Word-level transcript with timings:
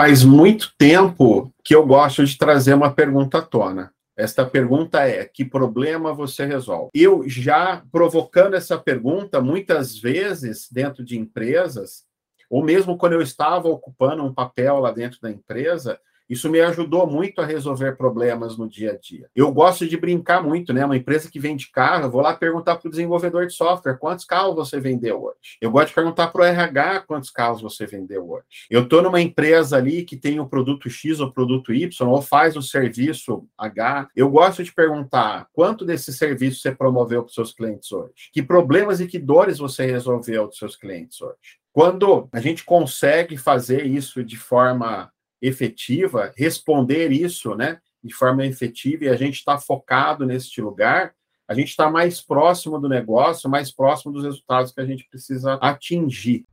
Faz 0.00 0.24
muito 0.24 0.72
tempo 0.78 1.52
que 1.62 1.74
eu 1.74 1.86
gosto 1.86 2.24
de 2.24 2.38
trazer 2.38 2.72
uma 2.72 2.90
pergunta 2.90 3.36
à 3.36 3.42
tona. 3.42 3.92
Esta 4.16 4.46
pergunta 4.46 5.06
é: 5.06 5.26
que 5.26 5.44
problema 5.44 6.14
você 6.14 6.46
resolve? 6.46 6.88
Eu 6.94 7.28
já 7.28 7.84
provocando 7.92 8.54
essa 8.54 8.78
pergunta, 8.78 9.42
muitas 9.42 9.98
vezes, 9.98 10.70
dentro 10.72 11.04
de 11.04 11.18
empresas, 11.18 12.04
ou 12.48 12.64
mesmo 12.64 12.96
quando 12.96 13.12
eu 13.12 13.20
estava 13.20 13.68
ocupando 13.68 14.24
um 14.24 14.32
papel 14.32 14.78
lá 14.78 14.90
dentro 14.90 15.20
da 15.20 15.30
empresa, 15.30 16.00
isso 16.30 16.48
me 16.48 16.60
ajudou 16.60 17.08
muito 17.08 17.40
a 17.40 17.44
resolver 17.44 17.96
problemas 17.96 18.56
no 18.56 18.68
dia 18.68 18.92
a 18.92 18.96
dia. 18.96 19.28
Eu 19.34 19.50
gosto 19.50 19.88
de 19.88 19.96
brincar 19.96 20.40
muito, 20.40 20.72
né? 20.72 20.84
Uma 20.84 20.96
empresa 20.96 21.28
que 21.28 21.40
vende 21.40 21.72
carro, 21.72 22.04
eu 22.04 22.10
vou 22.10 22.20
lá 22.20 22.32
perguntar 22.34 22.76
para 22.76 22.86
o 22.86 22.90
desenvolvedor 22.90 23.48
de 23.48 23.52
software 23.52 23.98
quantos 23.98 24.24
carros 24.24 24.54
você 24.54 24.78
vendeu 24.78 25.24
hoje. 25.24 25.58
Eu 25.60 25.72
gosto 25.72 25.88
de 25.88 25.94
perguntar 25.94 26.28
para 26.28 26.40
o 26.40 26.44
RH 26.44 27.00
quantos 27.00 27.30
carros 27.30 27.60
você 27.60 27.84
vendeu 27.84 28.30
hoje. 28.30 28.44
Eu 28.70 28.84
estou 28.84 29.02
numa 29.02 29.20
empresa 29.20 29.76
ali 29.76 30.04
que 30.04 30.16
tem 30.16 30.38
o 30.38 30.46
produto 30.46 30.88
X 30.88 31.18
ou 31.18 31.32
produto 31.32 31.74
Y, 31.74 32.08
ou 32.08 32.22
faz 32.22 32.56
o 32.56 32.62
serviço 32.62 33.44
H. 33.58 34.08
Eu 34.14 34.30
gosto 34.30 34.62
de 34.62 34.72
perguntar 34.72 35.48
quanto 35.52 35.84
desse 35.84 36.12
serviço 36.12 36.60
você 36.60 36.70
promoveu 36.70 37.22
para 37.22 37.28
os 37.28 37.34
seus 37.34 37.52
clientes 37.52 37.90
hoje. 37.90 38.30
Que 38.32 38.40
problemas 38.40 39.00
e 39.00 39.08
que 39.08 39.18
dores 39.18 39.58
você 39.58 39.84
resolveu 39.84 40.46
dos 40.46 40.58
seus 40.58 40.76
clientes 40.76 41.20
hoje. 41.20 41.58
Quando 41.72 42.28
a 42.32 42.40
gente 42.40 42.64
consegue 42.64 43.36
fazer 43.36 43.84
isso 43.84 44.24
de 44.24 44.36
forma 44.36 45.10
efetiva, 45.40 46.32
responder 46.36 47.10
isso, 47.12 47.54
né, 47.54 47.78
de 48.02 48.14
forma 48.14 48.44
efetiva, 48.46 49.04
e 49.04 49.08
a 49.08 49.16
gente 49.16 49.36
está 49.36 49.58
focado 49.58 50.26
neste 50.26 50.60
lugar, 50.60 51.14
a 51.46 51.54
gente 51.54 51.68
está 51.68 51.90
mais 51.90 52.20
próximo 52.20 52.78
do 52.78 52.88
negócio, 52.88 53.50
mais 53.50 53.72
próximo 53.72 54.12
dos 54.12 54.24
resultados 54.24 54.72
que 54.72 54.80
a 54.80 54.86
gente 54.86 55.08
precisa 55.08 55.54
atingir. 55.54 56.44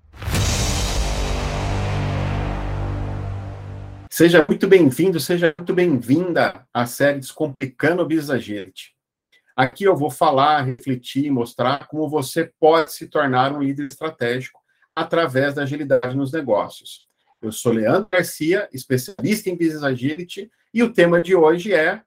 Seja 4.10 4.44
muito 4.48 4.68
bem-vindo, 4.68 5.20
seja 5.20 5.54
muito 5.56 5.76
bem-vinda 5.76 6.66
à 6.74 6.88
série 6.88 7.20
Descomplicando 7.20 8.02
o 8.02 8.08
Business. 8.08 8.96
Aqui 9.56 9.84
eu 9.84 9.96
vou 9.96 10.10
falar, 10.10 10.62
refletir, 10.62 11.30
mostrar 11.30 11.88
como 11.88 12.10
você 12.10 12.52
pode 12.60 12.94
se 12.94 13.08
tornar 13.08 13.54
um 13.54 13.62
líder 13.62 13.88
estratégico 13.88 14.60
através 14.96 15.54
da 15.54 15.62
agilidade 15.62 16.18
nos 16.18 16.32
negócios. 16.32 17.07
Eu 17.40 17.52
sou 17.52 17.72
Leandro 17.72 18.10
Garcia, 18.12 18.68
especialista 18.74 19.50
em 19.50 19.56
Business 19.56 19.84
Agility, 19.84 20.52
e 20.74 20.82
o 20.82 20.92
tema 20.92 21.22
de 21.22 21.36
hoje 21.36 21.74
é: 21.74 22.02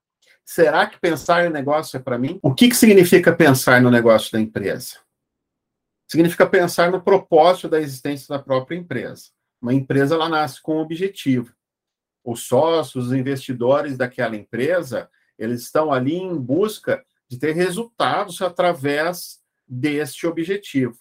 será 0.44 0.86
que 0.86 0.98
pensar 0.98 1.44
no 1.44 1.50
negócio 1.50 1.96
é 1.96 2.00
para 2.00 2.18
mim? 2.18 2.40
O 2.42 2.52
que, 2.52 2.68
que 2.68 2.74
significa 2.74 3.32
pensar 3.32 3.80
no 3.80 3.90
negócio 3.90 4.32
da 4.32 4.40
empresa? 4.40 4.98
Significa 6.08 6.46
pensar 6.46 6.90
no 6.90 7.00
propósito 7.00 7.68
da 7.68 7.80
existência 7.80 8.26
da 8.28 8.42
própria 8.42 8.76
empresa. 8.76 9.26
Uma 9.62 9.72
empresa 9.72 10.16
ela 10.16 10.28
nasce 10.28 10.60
com 10.60 10.76
um 10.76 10.80
objetivo. 10.80 11.54
Os 12.24 12.42
sócios, 12.42 13.06
os 13.06 13.12
investidores 13.12 13.96
daquela 13.96 14.34
empresa, 14.34 15.08
eles 15.38 15.62
estão 15.62 15.92
ali 15.92 16.16
em 16.16 16.36
busca 16.36 17.04
de 17.28 17.38
ter 17.38 17.54
resultados 17.54 18.42
através 18.42 19.38
deste 19.66 20.26
objetivo. 20.26 20.98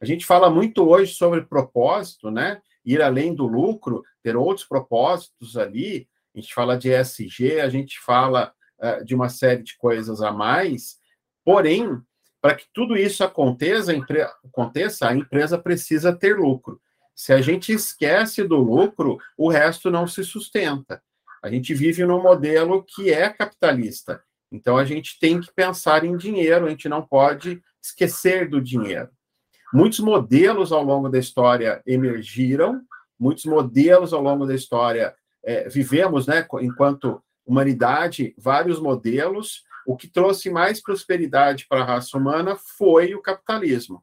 A 0.00 0.06
gente 0.06 0.24
fala 0.24 0.48
muito 0.48 0.88
hoje 0.88 1.14
sobre 1.14 1.42
propósito, 1.42 2.30
né? 2.30 2.62
Ir 2.86 3.02
além 3.02 3.34
do 3.34 3.46
lucro, 3.46 4.02
ter 4.22 4.36
outros 4.36 4.66
propósitos 4.66 5.56
ali. 5.56 6.08
A 6.34 6.40
gente 6.40 6.54
fala 6.54 6.78
de 6.78 6.90
ESG, 6.90 7.60
a 7.60 7.68
gente 7.68 7.98
fala 7.98 8.52
uh, 8.78 9.04
de 9.04 9.14
uma 9.14 9.28
série 9.28 9.62
de 9.62 9.76
coisas 9.76 10.22
a 10.22 10.30
mais. 10.30 10.98
Porém, 11.44 12.00
para 12.40 12.54
que 12.54 12.66
tudo 12.72 12.96
isso 12.96 13.24
aconteça 13.24 13.92
a, 13.92 14.46
aconteça, 14.46 15.08
a 15.08 15.16
empresa 15.16 15.58
precisa 15.58 16.14
ter 16.14 16.38
lucro. 16.38 16.80
Se 17.14 17.32
a 17.32 17.40
gente 17.40 17.72
esquece 17.72 18.44
do 18.44 18.56
lucro, 18.56 19.18
o 19.36 19.48
resto 19.48 19.90
não 19.90 20.06
se 20.06 20.22
sustenta. 20.22 21.02
A 21.42 21.50
gente 21.50 21.74
vive 21.74 22.04
num 22.04 22.22
modelo 22.22 22.84
que 22.84 23.12
é 23.12 23.28
capitalista. 23.30 24.22
Então 24.52 24.76
a 24.76 24.84
gente 24.84 25.18
tem 25.18 25.40
que 25.40 25.52
pensar 25.52 26.04
em 26.04 26.16
dinheiro, 26.16 26.66
a 26.66 26.70
gente 26.70 26.88
não 26.88 27.04
pode 27.04 27.62
esquecer 27.82 28.48
do 28.48 28.60
dinheiro. 28.60 29.10
Muitos 29.76 30.00
modelos 30.00 30.72
ao 30.72 30.82
longo 30.82 31.06
da 31.10 31.18
história 31.18 31.82
emergiram, 31.86 32.80
muitos 33.20 33.44
modelos 33.44 34.14
ao 34.14 34.22
longo 34.22 34.46
da 34.46 34.54
história 34.54 35.14
é, 35.44 35.68
vivemos, 35.68 36.26
né, 36.26 36.46
enquanto 36.62 37.22
humanidade, 37.44 38.34
vários 38.38 38.80
modelos. 38.80 39.64
O 39.86 39.94
que 39.94 40.08
trouxe 40.08 40.48
mais 40.48 40.82
prosperidade 40.82 41.66
para 41.68 41.82
a 41.82 41.84
raça 41.84 42.16
humana 42.16 42.56
foi 42.56 43.14
o 43.14 43.20
capitalismo. 43.20 44.02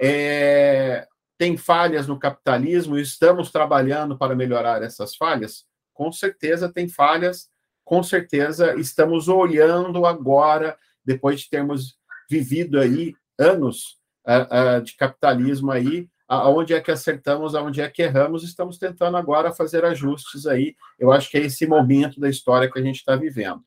É, 0.00 1.06
tem 1.36 1.58
falhas 1.58 2.06
no 2.06 2.18
capitalismo 2.18 2.96
estamos 2.98 3.52
trabalhando 3.52 4.16
para 4.16 4.34
melhorar 4.34 4.82
essas 4.82 5.14
falhas? 5.14 5.66
Com 5.92 6.10
certeza 6.10 6.72
tem 6.72 6.88
falhas, 6.88 7.50
com 7.84 8.02
certeza 8.02 8.74
estamos 8.80 9.28
olhando 9.28 10.06
agora, 10.06 10.78
depois 11.04 11.40
de 11.40 11.50
termos 11.50 11.98
vivido 12.30 12.80
aí 12.80 13.14
anos 13.38 14.02
uh, 14.26 14.78
uh, 14.78 14.82
de 14.82 14.96
capitalismo 14.96 15.70
aí, 15.70 16.08
aonde 16.26 16.74
é 16.74 16.80
que 16.80 16.90
acertamos, 16.90 17.54
aonde 17.54 17.80
é 17.80 17.88
que 17.88 18.02
erramos, 18.02 18.42
estamos 18.42 18.78
tentando 18.78 19.16
agora 19.16 19.52
fazer 19.52 19.84
ajustes 19.84 20.46
aí. 20.46 20.74
Eu 20.98 21.12
acho 21.12 21.30
que 21.30 21.36
é 21.36 21.42
esse 21.42 21.66
momento 21.66 22.18
da 22.18 22.28
história 22.28 22.70
que 22.70 22.78
a 22.78 22.82
gente 22.82 22.96
está 22.96 23.14
vivendo. 23.14 23.62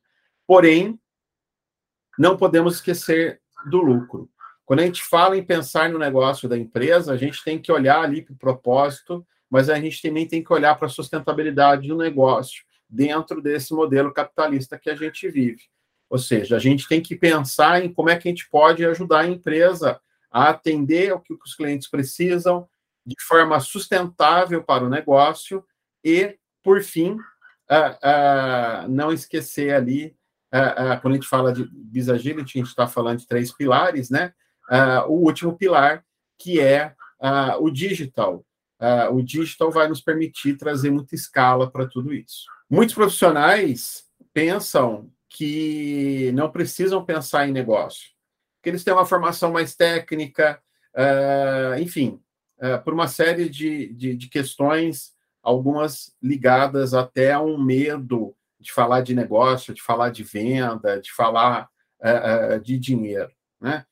Porém, 0.46 0.98
não 2.18 2.36
podemos 2.36 2.76
esquecer 2.76 3.40
do 3.70 3.80
lucro. 3.80 4.28
Quando 4.66 4.80
a 4.80 4.84
gente 4.84 5.02
fala 5.02 5.36
em 5.36 5.42
pensar 5.42 5.88
no 5.88 5.98
negócio 5.98 6.48
da 6.48 6.58
empresa, 6.58 7.12
a 7.12 7.16
gente 7.16 7.42
tem 7.42 7.58
que 7.58 7.72
olhar 7.72 8.02
ali 8.02 8.22
para 8.22 8.34
o 8.34 8.38
propósito, 8.38 9.26
mas 9.48 9.70
a 9.70 9.80
gente 9.80 10.02
também 10.02 10.26
tem 10.26 10.42
que 10.42 10.52
olhar 10.52 10.74
para 10.74 10.86
a 10.86 10.90
sustentabilidade 10.90 11.88
do 11.88 11.96
negócio 11.96 12.64
dentro 12.88 13.40
desse 13.40 13.72
modelo 13.72 14.12
capitalista 14.12 14.78
que 14.78 14.90
a 14.90 14.94
gente 14.94 15.28
vive. 15.28 15.62
Ou 16.10 16.18
seja, 16.18 16.56
a 16.56 16.58
gente 16.58 16.88
tem 16.88 17.00
que 17.00 17.14
pensar 17.16 17.82
em 17.82 17.92
como 17.92 18.10
é 18.10 18.16
que 18.16 18.28
a 18.28 18.30
gente 18.30 18.48
pode 18.50 18.84
ajudar 18.84 19.20
a 19.20 19.26
empresa 19.26 20.00
a 20.30 20.50
atender 20.50 21.10
ao 21.10 21.20
que 21.20 21.32
os 21.32 21.54
clientes 21.54 21.88
precisam 21.88 22.68
de 23.06 23.16
forma 23.26 23.58
sustentável 23.60 24.62
para 24.62 24.84
o 24.84 24.90
negócio 24.90 25.64
e, 26.04 26.36
por 26.62 26.82
fim, 26.82 27.12
uh, 27.12 28.84
uh, 28.84 28.88
não 28.88 29.12
esquecer 29.12 29.74
ali, 29.74 30.14
uh, 30.52 31.00
quando 31.00 31.14
a 31.14 31.16
gente 31.16 31.28
fala 31.28 31.52
de 31.52 31.64
Business 31.64 32.20
a 32.20 32.22
gente 32.22 32.60
está 32.62 32.86
falando 32.86 33.20
de 33.20 33.26
três 33.26 33.52
pilares, 33.52 34.10
né? 34.10 34.32
o 35.06 35.24
último 35.24 35.56
pilar, 35.56 36.04
que 36.38 36.60
é 36.60 36.94
o 37.58 37.70
digital. 37.70 38.44
o 39.10 39.22
digital 39.22 39.70
vai 39.70 39.88
nos 39.88 40.02
permitir 40.02 40.58
trazer 40.58 40.90
muita 40.90 41.14
escala 41.14 41.70
para 41.70 41.86
tudo 41.86 42.12
isso. 42.12 42.44
Muitos 42.68 42.94
profissionais 42.94 44.04
pensam 44.30 45.10
que 45.26 46.30
não 46.34 46.50
precisam 46.50 47.02
pensar 47.02 47.48
em 47.48 47.52
negócio 47.52 48.10
que 48.62 48.68
eles 48.68 48.84
têm 48.84 48.92
uma 48.92 49.06
formação 49.06 49.52
mais 49.52 49.74
técnica, 49.74 50.60
uh, 50.94 51.80
enfim, 51.80 52.20
uh, 52.58 52.82
por 52.82 52.92
uma 52.92 53.08
série 53.08 53.48
de, 53.48 53.92
de, 53.94 54.16
de, 54.16 54.28
questões, 54.28 55.12
algumas 55.42 56.14
ligadas 56.22 56.94
até 56.94 57.32
a 57.32 57.40
um 57.40 57.62
medo 57.62 58.34
de 58.58 58.72
falar 58.72 59.02
de 59.02 59.14
negócio, 59.14 59.72
de 59.72 59.82
falar 59.82 60.10
de 60.10 60.24
venda, 60.24 61.00
de 61.00 61.12
falar 61.12 61.68
uh, 62.00 62.60
de 62.60 62.78
dinheiro. 62.78 63.32
Né? 63.60 63.84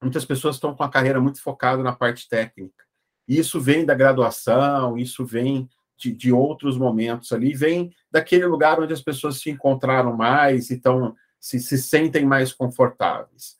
muitas 0.00 0.24
pessoas 0.24 0.56
estão 0.56 0.74
com 0.74 0.82
a 0.82 0.88
carreira 0.88 1.20
muito 1.20 1.40
focada 1.40 1.82
na 1.82 1.92
parte 1.92 2.28
técnica. 2.28 2.84
Isso 3.28 3.60
vem 3.60 3.86
da 3.86 3.94
graduação, 3.94 4.98
isso 4.98 5.24
vem 5.24 5.68
de, 5.96 6.12
de, 6.12 6.32
outros 6.32 6.76
momentos 6.76 7.30
ali, 7.30 7.54
vem 7.54 7.94
daquele 8.10 8.44
lugar 8.46 8.80
onde 8.80 8.92
as 8.92 9.00
pessoas 9.00 9.40
se 9.40 9.50
encontraram 9.50 10.16
mais 10.16 10.70
e 10.70 10.74
estão 10.74 11.14
se, 11.42 11.58
se 11.58 11.76
sentem 11.76 12.24
mais 12.24 12.52
confortáveis. 12.52 13.58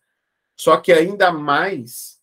Só 0.56 0.76
que 0.76 0.92
ainda 0.92 1.32
mais 1.32 2.20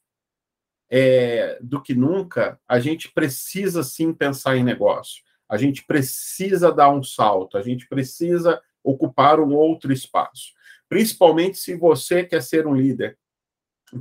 é, 0.89 1.59
do 1.61 1.81
que 1.81 1.93
nunca, 1.93 2.57
a 2.65 2.79
gente 2.79 3.11
precisa 3.11 3.83
sim 3.83 4.13
pensar 4.13 4.55
em 4.55 4.63
negócio. 4.63 5.21
A 5.49 5.57
gente 5.57 5.83
precisa 5.83 6.71
dar 6.71 6.89
um 6.89 7.03
salto, 7.03 7.57
a 7.57 7.61
gente 7.61 7.89
precisa 7.89 8.61
ocupar 8.81 9.41
um 9.41 9.53
outro 9.53 9.91
espaço. 9.91 10.53
Principalmente 10.87 11.57
se 11.57 11.75
você 11.75 12.23
quer 12.23 12.41
ser 12.41 12.65
um 12.65 12.73
líder, 12.73 13.17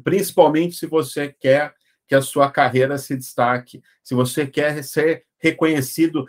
principalmente 0.04 0.76
se 0.76 0.86
você 0.86 1.34
quer 1.40 1.74
que 2.06 2.14
a 2.14 2.22
sua 2.22 2.50
carreira 2.52 2.96
se 2.98 3.16
destaque, 3.16 3.82
se 4.04 4.14
você 4.14 4.46
quer 4.46 4.84
ser 4.84 5.26
reconhecido 5.38 6.24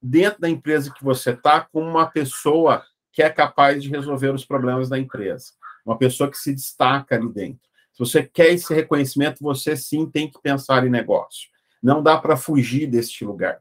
dentro 0.00 0.40
da 0.40 0.48
empresa 0.48 0.92
que 0.92 1.04
você 1.04 1.30
está 1.30 1.60
como 1.60 1.86
uma 1.86 2.06
pessoa 2.06 2.82
que 3.14 3.22
é 3.22 3.30
capaz 3.30 3.82
de 3.82 3.88
resolver 3.88 4.34
os 4.34 4.44
problemas 4.44 4.88
da 4.88 4.98
empresa. 4.98 5.52
Uma 5.86 5.96
pessoa 5.96 6.30
que 6.30 6.36
se 6.36 6.52
destaca 6.52 7.14
ali 7.14 7.32
dentro. 7.32 7.62
Se 7.92 7.98
você 8.00 8.22
quer 8.22 8.48
esse 8.52 8.74
reconhecimento, 8.74 9.38
você 9.40 9.76
sim 9.76 10.04
tem 10.04 10.28
que 10.28 10.40
pensar 10.42 10.84
em 10.84 10.90
negócio. 10.90 11.48
Não 11.82 12.02
dá 12.02 12.18
para 12.18 12.36
fugir 12.36 12.86
deste 12.86 13.24
lugar. 13.24 13.60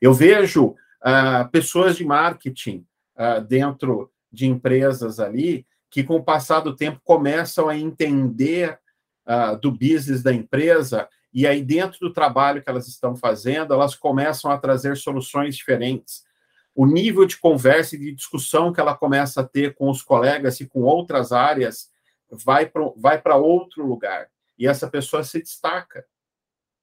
Eu 0.00 0.12
vejo 0.12 0.66
uh, 0.66 1.48
pessoas 1.50 1.96
de 1.96 2.04
marketing 2.04 2.86
uh, 3.16 3.40
dentro 3.42 4.12
de 4.30 4.46
empresas 4.46 5.18
ali 5.18 5.66
que, 5.90 6.04
com 6.04 6.16
o 6.16 6.24
passar 6.24 6.60
do 6.60 6.76
tempo, 6.76 7.00
começam 7.02 7.68
a 7.68 7.76
entender 7.76 8.78
uh, 9.26 9.58
do 9.58 9.72
business 9.72 10.22
da 10.22 10.32
empresa 10.32 11.08
e 11.34 11.48
aí, 11.48 11.64
dentro 11.64 11.98
do 11.98 12.12
trabalho 12.12 12.62
que 12.62 12.70
elas 12.70 12.86
estão 12.86 13.16
fazendo, 13.16 13.74
elas 13.74 13.96
começam 13.96 14.52
a 14.52 14.56
trazer 14.56 14.96
soluções 14.96 15.56
diferentes. 15.56 16.22
O 16.74 16.86
nível 16.86 17.24
de 17.24 17.36
conversa 17.36 17.94
e 17.94 17.98
de 17.98 18.12
discussão 18.12 18.72
que 18.72 18.80
ela 18.80 18.96
começa 18.96 19.40
a 19.40 19.46
ter 19.46 19.74
com 19.74 19.88
os 19.88 20.02
colegas 20.02 20.60
e 20.60 20.66
com 20.66 20.82
outras 20.82 21.30
áreas 21.30 21.90
vai 22.30 22.66
para 22.66 22.90
vai 22.96 23.22
outro 23.36 23.86
lugar. 23.86 24.28
E 24.58 24.66
essa 24.66 24.88
pessoa 24.88 25.22
se 25.22 25.40
destaca. 25.40 26.04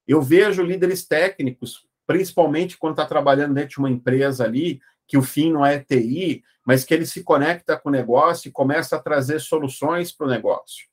Eu 0.08 0.22
vejo 0.22 0.64
líderes 0.64 1.06
técnicos, 1.06 1.86
principalmente 2.08 2.78
quando 2.78 2.94
está 2.94 3.06
trabalhando 3.06 3.54
dentro 3.54 3.72
de 3.72 3.80
uma 3.80 3.90
empresa 3.90 4.44
ali, 4.44 4.82
que 5.08 5.18
o 5.18 5.22
fim 5.22 5.52
não 5.52 5.66
é 5.66 5.80
TI, 5.80 6.44
mas 6.66 6.84
que 6.84 6.94
ele 6.94 7.06
se 7.06 7.24
conecta 7.24 7.78
com 7.78 7.90
o 7.90 7.92
negócio 7.92 8.48
e 8.48 8.52
começa 8.52 8.96
a 8.96 9.02
trazer 9.02 9.40
soluções 9.40 10.12
para 10.12 10.28
o 10.28 10.30
negócio. 10.30 10.88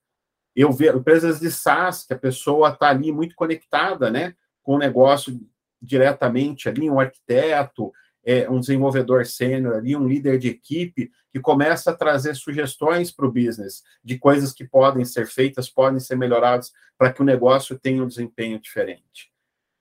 Eu 0.54 0.72
vejo 0.72 0.98
empresas 0.98 1.38
de 1.38 1.50
SaaS, 1.50 2.04
que 2.04 2.14
a 2.14 2.18
pessoa 2.18 2.70
está 2.70 2.88
ali 2.88 3.12
muito 3.12 3.36
conectada 3.36 4.10
né, 4.10 4.34
com 4.62 4.74
o 4.74 4.78
negócio 4.78 5.38
diretamente 5.80 6.68
ali, 6.68 6.90
um 6.90 6.98
arquiteto, 6.98 7.92
é, 8.28 8.46
um 8.50 8.60
desenvolvedor 8.60 9.24
sênior 9.24 9.76
ali, 9.76 9.96
um 9.96 10.06
líder 10.06 10.38
de 10.38 10.48
equipe, 10.48 11.10
que 11.30 11.40
começa 11.40 11.90
a 11.90 11.94
trazer 11.94 12.36
sugestões 12.36 13.10
para 13.10 13.24
o 13.24 13.32
business 13.32 13.82
de 14.04 14.18
coisas 14.18 14.52
que 14.52 14.66
podem 14.66 15.02
ser 15.02 15.26
feitas, 15.26 15.70
podem 15.70 15.98
ser 15.98 16.14
melhoradas 16.14 16.70
para 16.98 17.10
que 17.10 17.22
o 17.22 17.24
negócio 17.24 17.78
tenha 17.78 18.02
um 18.02 18.06
desempenho 18.06 18.60
diferente. 18.60 19.32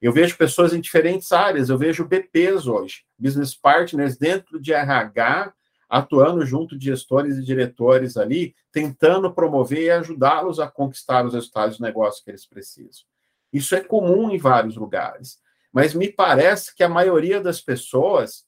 Eu 0.01 0.13
vejo 0.13 0.37
pessoas 0.37 0.71
em 0.71 0.79
diferentes 0.79 1.33
áreas, 1.33 1.67
eu 1.67 1.77
vejo 1.77 2.07
BPs 2.07 2.67
hoje, 2.67 3.03
business 3.19 3.53
partners 3.53 4.15
dentro 4.15 4.61
de 4.61 4.71
RH, 4.71 5.53
atuando 5.89 6.45
junto 6.45 6.77
de 6.77 6.85
gestores 6.85 7.35
e 7.35 7.43
diretores 7.43 8.15
ali, 8.15 8.55
tentando 8.71 9.33
promover 9.33 9.83
e 9.83 9.91
ajudá-los 9.91 10.61
a 10.61 10.71
conquistar 10.71 11.25
os 11.25 11.33
resultados 11.33 11.79
do 11.79 11.83
negócio 11.83 12.23
que 12.23 12.31
eles 12.31 12.45
precisam. 12.45 13.03
Isso 13.51 13.75
é 13.75 13.81
comum 13.81 14.31
em 14.31 14.37
vários 14.37 14.77
lugares, 14.77 15.37
mas 15.71 15.93
me 15.93 16.11
parece 16.11 16.75
que 16.75 16.83
a 16.83 16.89
maioria 16.89 17.41
das 17.41 17.61
pessoas 17.61 18.45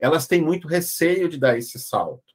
elas 0.00 0.26
têm 0.26 0.40
muito 0.40 0.68
receio 0.68 1.28
de 1.28 1.38
dar 1.38 1.58
esse 1.58 1.78
salto, 1.78 2.34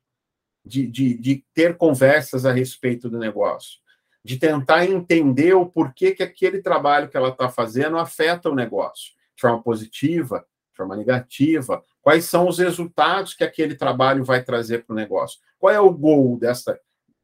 de, 0.65 0.85
de, 0.87 1.17
de 1.17 1.45
ter 1.53 1.77
conversas 1.77 2.45
a 2.45 2.51
respeito 2.51 3.09
do 3.09 3.17
negócio, 3.17 3.79
de 4.23 4.37
tentar 4.37 4.85
entender 4.85 5.53
o 5.53 5.65
porquê 5.65 6.13
que 6.13 6.23
aquele 6.23 6.61
trabalho 6.61 7.09
que 7.09 7.17
ela 7.17 7.29
está 7.29 7.49
fazendo 7.49 7.97
afeta 7.97 8.49
o 8.49 8.55
negócio, 8.55 9.11
de 9.35 9.41
forma 9.41 9.61
positiva, 9.61 10.45
de 10.71 10.77
forma 10.77 10.95
negativa, 10.95 11.83
quais 12.01 12.25
são 12.25 12.47
os 12.47 12.59
resultados 12.59 13.33
que 13.33 13.43
aquele 13.43 13.75
trabalho 13.75 14.23
vai 14.23 14.43
trazer 14.43 14.85
para 14.85 14.93
o 14.93 14.95
negócio, 14.95 15.39
qual 15.57 15.73
é 15.73 15.79
o 15.79 15.91
gol 15.91 16.37
dessa, 16.37 16.79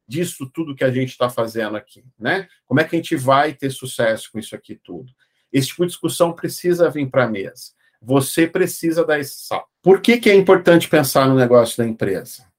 disso 0.06 0.50
tudo 0.52 0.74
que 0.74 0.84
a 0.84 0.90
gente 0.90 1.10
está 1.10 1.28
fazendo 1.28 1.76
aqui, 1.76 2.04
né? 2.18 2.48
Como 2.66 2.80
é 2.80 2.84
que 2.84 2.96
a 2.96 2.98
gente 2.98 3.16
vai 3.16 3.54
ter 3.54 3.70
sucesso 3.70 4.30
com 4.32 4.38
isso 4.38 4.54
aqui 4.54 4.74
tudo? 4.74 5.12
Esse 5.52 5.68
tipo 5.68 5.82
de 5.82 5.88
discussão 5.88 6.32
precisa 6.32 6.90
vir 6.90 7.10
para 7.10 7.24
a 7.24 7.30
mesa. 7.30 7.72
Você 8.00 8.46
precisa 8.46 9.04
dar 9.04 9.18
esse 9.18 9.40
salto. 9.40 9.68
Por 9.82 10.00
que, 10.00 10.18
que 10.18 10.30
é 10.30 10.34
importante 10.34 10.88
pensar 10.88 11.28
no 11.28 11.34
negócio 11.34 11.78
da 11.78 11.88
empresa? 11.88 12.50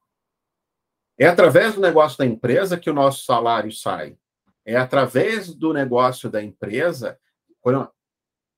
É 1.18 1.28
através 1.28 1.76
do 1.76 1.82
negócio 1.82 2.18
da 2.18 2.26
empresa 2.26 2.78
que 2.78 2.90
o 2.90 2.94
nosso 2.94 3.24
salário 3.26 3.72
sai. 3.72 4.18
É 4.66 4.76
através 4.76 5.54
do 5.54 5.74
negócio 5.74 6.30
da 6.30 6.42
empresa, 6.42 7.18
quando 7.60 7.90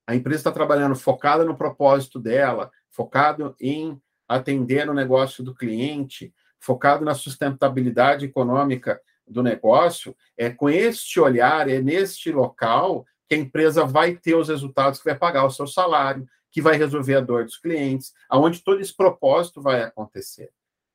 a 0.08 0.16
empresa 0.16 0.40
está 0.40 0.52
trabalhando 0.52 0.96
focada 0.96 1.46
no 1.46 1.58
propósito 1.58 2.20
dela, 2.20 2.72
focado 2.90 3.56
em 3.60 4.02
atender 4.28 4.90
o 4.90 4.94
negócio 4.94 5.44
do 5.44 5.56
cliente, 5.56 6.34
focado 6.60 7.06
na 7.06 7.14
sustentabilidade 7.14 8.26
econômica 8.26 9.02
do 9.28 9.42
negócio, 9.42 10.16
é 10.38 10.50
com 10.50 10.70
este 10.70 11.20
olhar, 11.20 11.70
é 11.70 11.82
neste 11.82 12.32
local 12.32 13.06
que 13.34 13.40
a 13.40 13.44
empresa 13.44 13.84
vai 13.84 14.16
ter 14.16 14.36
os 14.36 14.48
resultados 14.48 15.00
que 15.00 15.06
vai 15.06 15.18
pagar 15.18 15.46
o 15.46 15.50
seu 15.50 15.66
salário, 15.66 16.28
que 16.52 16.62
vai 16.62 16.78
resolver 16.78 17.16
a 17.16 17.22
dor 17.22 17.46
dos 17.46 17.58
clientes, 17.58 18.14
aonde 18.30 18.64
todo 18.64 18.80
esse 18.80 18.96
propósito 18.96 19.62
vai 19.62 19.82
acontecer. 19.82 20.52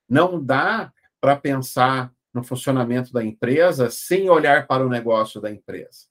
Não 0.09 0.43
dá 0.43 0.93
para 1.21 1.37
pensar 1.37 2.13
no 2.33 2.45
funcionamento 2.45 3.13
da 3.13 3.25
empresa 3.25 3.91
sem 3.91 4.31
olhar 4.31 4.69
para 4.69 4.87
o 4.87 4.89
negócio 4.89 5.41
da 5.41 5.51
empresa. 5.51 6.07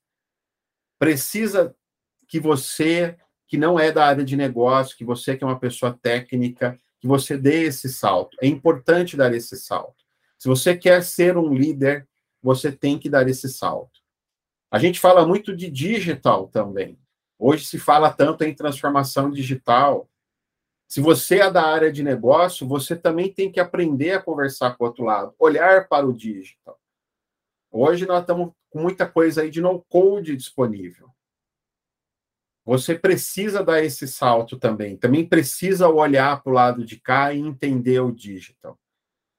Precisa 1.00 1.74
que 2.28 2.40
você, 2.40 3.18
que 3.48 3.58
não 3.58 3.80
é 3.80 3.90
da 3.92 4.06
área 4.06 4.26
de 4.26 4.36
negócio, 4.36 4.98
que 4.98 5.06
você 5.06 5.38
que 5.38 5.46
é 5.46 5.48
uma 5.48 5.60
pessoa 5.60 5.98
técnica, 6.02 6.78
que 7.00 7.08
você 7.08 7.38
dê 7.38 7.64
esse 7.64 7.88
salto. 7.88 8.36
É 8.42 8.48
importante 8.48 9.16
dar 9.16 9.34
esse 9.34 9.56
salto. 9.56 10.04
Se 10.38 10.50
você 10.50 10.76
quer 10.76 11.04
ser 11.04 11.38
um 11.38 11.54
líder, 11.54 12.06
você 12.44 12.70
tem 12.70 13.00
que 13.00 13.10
dar 13.10 13.30
esse 13.30 13.48
salto. 13.48 14.02
A 14.70 14.80
gente 14.80 15.00
fala 15.00 15.26
muito 15.26 15.56
de 15.56 15.70
digital 15.70 16.48
também. 16.48 17.00
Hoje 17.40 17.66
se 17.66 17.80
fala 17.80 18.12
tanto 18.12 18.44
em 18.44 18.54
transformação 18.54 19.30
digital. 19.32 20.10
Se 20.88 21.00
você 21.00 21.40
é 21.40 21.52
da 21.52 21.64
área 21.64 21.92
de 21.92 22.04
negócio, 22.04 22.68
você 22.68 22.96
também 22.96 23.32
tem 23.32 23.52
que 23.52 23.60
aprender 23.60 24.12
a 24.12 24.22
conversar 24.22 24.76
com 24.76 24.84
o 24.84 24.88
outro 24.88 25.04
lado, 25.04 25.34
olhar 25.40 25.88
para 25.88 26.06
o 26.06 26.14
digital. 26.14 26.80
Hoje 27.72 28.06
nós 28.06 28.22
estamos 28.22 28.52
com 28.70 28.82
muita 28.82 29.08
coisa 29.08 29.42
aí 29.42 29.50
de 29.50 29.62
no-code 29.62 30.36
disponível. 30.36 31.10
Você 32.66 33.00
precisa 33.00 33.64
dar 33.64 33.82
esse 33.82 34.06
salto 34.08 34.58
também. 34.58 34.98
Também 34.98 35.26
precisa 35.26 35.88
olhar 35.88 36.44
para 36.44 36.52
o 36.52 36.54
lado 36.54 36.84
de 36.84 37.00
cá 37.00 37.34
e 37.34 37.40
entender 37.40 38.02
o 38.02 38.12
digital. 38.12 38.78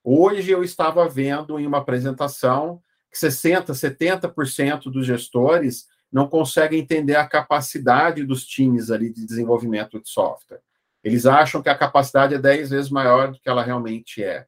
Hoje 0.03 0.51
eu 0.51 0.65
estava 0.65 1.07
vendo 1.07 1.59
em 1.59 1.67
uma 1.67 1.79
apresentação 1.79 2.83
que 3.11 3.19
60%, 3.19 3.67
70% 3.67 4.91
dos 4.91 5.07
gestores 5.07 5.87
não 6.11 6.29
conseguem 6.29 6.81
entender 6.81 7.17
a 7.17 7.27
capacidade 7.27 8.25
dos 8.25 8.47
times 8.47 8.91
ali 8.91 9.13
de 9.13 9.27
desenvolvimento 9.27 10.01
de 10.01 10.09
software. 10.09 10.61
Eles 11.03 11.27
acham 11.27 11.63
que 11.63 11.69
a 11.69 11.77
capacidade 11.77 12.35
é 12.35 12.39
10 12.39 12.71
vezes 12.71 12.91
maior 12.91 13.33
do 13.33 13.39
que 13.39 13.49
ela 13.49 13.63
realmente 13.63 14.23
é. 14.23 14.47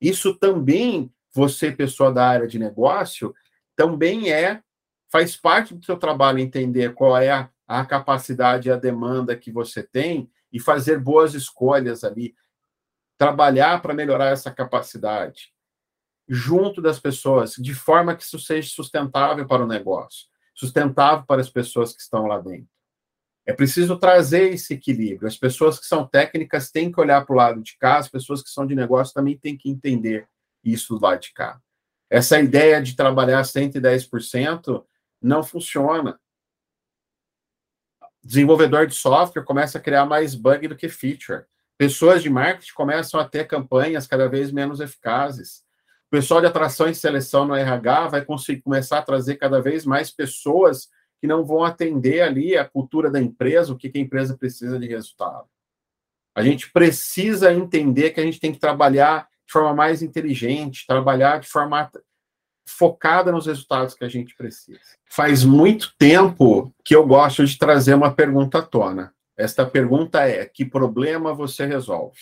Isso 0.00 0.34
também, 0.34 1.12
você, 1.32 1.70
pessoa 1.70 2.12
da 2.12 2.26
área 2.26 2.46
de 2.46 2.58
negócio, 2.58 3.34
também 3.76 4.32
é, 4.32 4.60
faz 5.10 5.36
parte 5.36 5.74
do 5.74 5.84
seu 5.84 5.96
trabalho 5.96 6.40
entender 6.40 6.94
qual 6.94 7.16
é 7.16 7.30
a 7.30 7.48
a 7.66 7.86
capacidade 7.86 8.68
e 8.68 8.72
a 8.72 8.76
demanda 8.76 9.36
que 9.36 9.50
você 9.50 9.82
tem 9.82 10.30
e 10.52 10.60
fazer 10.60 10.98
boas 10.98 11.32
escolhas 11.32 12.04
ali, 12.04 12.34
trabalhar 13.16 13.80
para 13.80 13.94
melhorar 13.94 14.26
essa 14.26 14.50
capacidade 14.50 15.52
junto 16.34 16.80
das 16.80 16.98
pessoas, 16.98 17.54
de 17.56 17.74
forma 17.74 18.16
que 18.16 18.22
isso 18.22 18.38
seja 18.38 18.70
sustentável 18.70 19.46
para 19.46 19.62
o 19.62 19.66
negócio, 19.66 20.26
sustentável 20.54 21.26
para 21.26 21.42
as 21.42 21.50
pessoas 21.50 21.92
que 21.94 22.00
estão 22.00 22.26
lá 22.26 22.38
dentro. 22.38 22.70
É 23.44 23.52
preciso 23.52 23.98
trazer 23.98 24.54
esse 24.54 24.72
equilíbrio. 24.72 25.28
As 25.28 25.36
pessoas 25.36 25.78
que 25.78 25.84
são 25.84 26.06
técnicas 26.06 26.70
têm 26.70 26.90
que 26.90 26.98
olhar 26.98 27.26
para 27.26 27.34
o 27.34 27.36
lado 27.36 27.60
de 27.60 27.76
cá, 27.76 27.98
as 27.98 28.08
pessoas 28.08 28.42
que 28.42 28.48
são 28.48 28.66
de 28.66 28.74
negócio 28.74 29.12
também 29.12 29.36
têm 29.36 29.58
que 29.58 29.68
entender 29.68 30.26
isso 30.64 30.96
do 30.96 31.04
lado 31.04 31.20
de 31.20 31.34
cá. 31.34 31.60
Essa 32.08 32.40
ideia 32.40 32.80
de 32.80 32.96
trabalhar 32.96 33.42
110% 33.42 34.84
não 35.20 35.42
funciona 35.42 36.18
desenvolvedor 38.24 38.86
de 38.86 38.94
software 38.94 39.44
começa 39.44 39.78
a 39.78 39.80
criar 39.80 40.06
mais 40.06 40.34
bug 40.34 40.68
do 40.68 40.76
que 40.76 40.88
feature. 40.88 41.44
Pessoas 41.76 42.22
de 42.22 42.30
marketing 42.30 42.72
começam 42.74 43.18
a 43.18 43.28
ter 43.28 43.46
campanhas 43.46 44.06
cada 44.06 44.28
vez 44.28 44.52
menos 44.52 44.80
eficazes. 44.80 45.62
Pessoal 46.12 46.42
de 46.42 46.46
atração 46.46 46.90
e 46.90 46.94
seleção 46.94 47.46
no 47.46 47.54
RH 47.54 48.08
vai 48.08 48.22
conseguir 48.22 48.60
começar 48.60 48.98
a 48.98 49.02
trazer 49.02 49.36
cada 49.36 49.62
vez 49.62 49.86
mais 49.86 50.10
pessoas 50.10 50.90
que 51.18 51.26
não 51.26 51.42
vão 51.42 51.64
atender 51.64 52.20
ali 52.20 52.54
a 52.54 52.68
cultura 52.68 53.10
da 53.10 53.18
empresa, 53.18 53.72
o 53.72 53.78
que, 53.78 53.88
que 53.88 53.96
a 53.96 54.02
empresa 54.02 54.36
precisa 54.36 54.78
de 54.78 54.86
resultado. 54.86 55.48
A 56.34 56.42
gente 56.42 56.70
precisa 56.70 57.50
entender 57.50 58.10
que 58.10 58.20
a 58.20 58.24
gente 58.24 58.38
tem 58.38 58.52
que 58.52 58.58
trabalhar 58.58 59.26
de 59.46 59.52
forma 59.54 59.72
mais 59.72 60.02
inteligente, 60.02 60.86
trabalhar 60.86 61.40
de 61.40 61.48
forma 61.48 61.90
focada 62.68 63.32
nos 63.32 63.46
resultados 63.46 63.94
que 63.94 64.04
a 64.04 64.08
gente 64.08 64.36
precisa. 64.36 64.80
Faz 65.08 65.44
muito 65.44 65.94
tempo 65.96 66.74
que 66.84 66.94
eu 66.94 67.06
gosto 67.06 67.42
de 67.46 67.56
trazer 67.56 67.94
uma 67.94 68.12
pergunta 68.14 68.58
à 68.58 68.62
tona. 68.62 69.14
Esta 69.34 69.64
pergunta 69.64 70.28
é: 70.28 70.44
que 70.44 70.66
problema 70.66 71.32
você 71.32 71.64
resolve? 71.64 72.20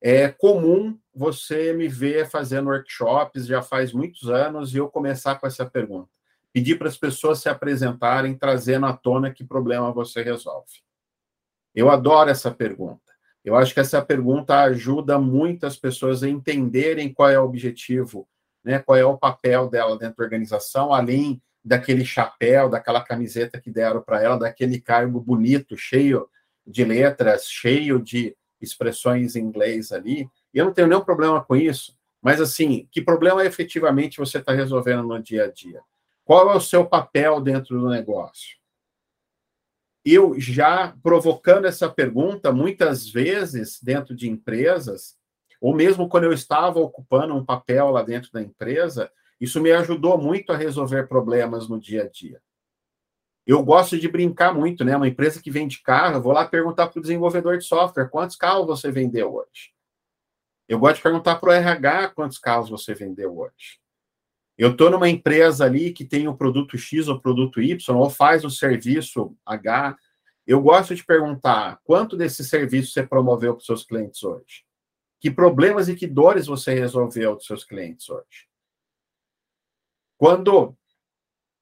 É 0.00 0.30
comum 0.30 0.98
você 1.14 1.72
me 1.72 1.88
ver 1.88 2.28
fazendo 2.28 2.68
workshops 2.68 3.46
já 3.46 3.62
faz 3.62 3.92
muitos 3.92 4.28
anos 4.28 4.74
e 4.74 4.78
eu 4.78 4.88
começar 4.88 5.36
com 5.36 5.46
essa 5.46 5.66
pergunta. 5.66 6.08
Pedir 6.52 6.78
para 6.78 6.88
as 6.88 6.96
pessoas 6.96 7.40
se 7.40 7.48
apresentarem, 7.48 8.34
trazendo 8.34 8.86
à 8.86 8.92
tona 8.92 9.30
que 9.30 9.44
problema 9.44 9.92
você 9.92 10.22
resolve. 10.22 10.82
Eu 11.74 11.90
adoro 11.90 12.30
essa 12.30 12.50
pergunta. 12.50 13.00
Eu 13.44 13.56
acho 13.56 13.74
que 13.74 13.80
essa 13.80 14.00
pergunta 14.00 14.60
ajuda 14.60 15.18
muitas 15.18 15.76
pessoas 15.76 16.22
a 16.22 16.28
entenderem 16.28 17.12
qual 17.12 17.28
é 17.28 17.38
o 17.38 17.44
objetivo 17.44 18.28
né, 18.64 18.78
qual 18.78 18.96
é 18.96 19.04
o 19.04 19.18
papel 19.18 19.68
dela 19.68 19.98
dentro 19.98 20.16
da 20.16 20.24
organização, 20.24 20.92
além 20.92 21.42
daquele 21.64 22.04
chapéu, 22.04 22.68
daquela 22.68 23.02
camiseta 23.02 23.60
que 23.60 23.70
deram 23.70 24.02
para 24.02 24.22
ela, 24.22 24.38
daquele 24.38 24.80
cargo 24.80 25.20
bonito, 25.20 25.76
cheio 25.76 26.28
de 26.66 26.84
letras, 26.84 27.46
cheio 27.46 28.00
de 28.00 28.36
expressões 28.60 29.36
em 29.36 29.40
inglês 29.40 29.92
ali. 29.92 30.28
E 30.52 30.58
eu 30.58 30.66
não 30.66 30.72
tenho 30.72 30.88
nenhum 30.88 31.04
problema 31.04 31.42
com 31.42 31.56
isso, 31.56 31.96
mas 32.20 32.40
assim, 32.40 32.88
que 32.90 33.00
problema 33.00 33.44
efetivamente 33.44 34.18
você 34.18 34.38
está 34.38 34.52
resolvendo 34.52 35.02
no 35.02 35.20
dia 35.20 35.44
a 35.44 35.50
dia? 35.50 35.80
Qual 36.24 36.50
é 36.50 36.56
o 36.56 36.60
seu 36.60 36.86
papel 36.86 37.40
dentro 37.40 37.78
do 37.80 37.88
negócio? 37.88 38.56
Eu 40.04 40.38
já 40.38 40.96
provocando 41.02 41.66
essa 41.66 41.88
pergunta, 41.88 42.52
muitas 42.52 43.08
vezes, 43.08 43.80
dentro 43.82 44.14
de 44.14 44.28
empresas, 44.28 45.16
ou 45.60 45.74
mesmo 45.74 46.08
quando 46.08 46.24
eu 46.24 46.32
estava 46.32 46.80
ocupando 46.80 47.34
um 47.34 47.44
papel 47.44 47.90
lá 47.90 48.02
dentro 48.02 48.30
da 48.32 48.42
empresa, 48.42 49.10
isso 49.40 49.60
me 49.60 49.72
ajudou 49.72 50.16
muito 50.16 50.52
a 50.52 50.56
resolver 50.56 51.08
problemas 51.08 51.68
no 51.68 51.80
dia 51.80 52.04
a 52.04 52.08
dia. 52.08 52.40
Eu 53.44 53.62
gosto 53.64 53.98
de 53.98 54.08
brincar 54.08 54.54
muito, 54.54 54.84
né? 54.84 54.96
Uma 54.96 55.08
empresa 55.08 55.42
que 55.42 55.50
vende 55.50 55.82
carro, 55.82 56.16
eu 56.16 56.22
vou 56.22 56.32
lá 56.32 56.46
perguntar 56.46 56.86
para 56.86 56.98
o 56.98 57.02
desenvolvedor 57.02 57.58
de 57.58 57.64
software 57.64 58.08
quantos 58.08 58.36
carros 58.36 58.66
você 58.66 58.90
vendeu 58.90 59.34
hoje. 59.34 59.72
Eu 60.72 60.78
gosto 60.78 60.96
de 60.96 61.02
perguntar 61.02 61.36
para 61.36 61.50
o 61.50 61.52
RH 61.52 62.08
quantos 62.14 62.38
carros 62.38 62.70
você 62.70 62.94
vendeu 62.94 63.36
hoje. 63.36 63.78
Eu 64.56 64.70
estou 64.70 64.88
numa 64.88 65.06
empresa 65.06 65.66
ali 65.66 65.92
que 65.92 66.02
tem 66.02 66.26
o 66.26 66.34
produto 66.34 66.78
X 66.78 67.08
ou 67.08 67.20
produto 67.20 67.60
Y, 67.60 67.76
ou 67.94 68.08
faz 68.08 68.42
o 68.42 68.48
serviço 68.48 69.36
H. 69.44 69.94
Eu 70.46 70.62
gosto 70.62 70.94
de 70.94 71.04
perguntar 71.04 71.78
quanto 71.84 72.16
desse 72.16 72.42
serviço 72.42 72.90
você 72.90 73.06
promoveu 73.06 73.52
para 73.52 73.60
os 73.60 73.66
seus 73.66 73.84
clientes 73.84 74.22
hoje. 74.22 74.64
Que 75.20 75.30
problemas 75.30 75.90
e 75.90 75.94
que 75.94 76.06
dores 76.06 76.46
você 76.46 76.72
resolveu 76.72 77.36
dos 77.36 77.44
seus 77.44 77.64
clientes 77.64 78.08
hoje. 78.08 78.48
Quando 80.16 80.74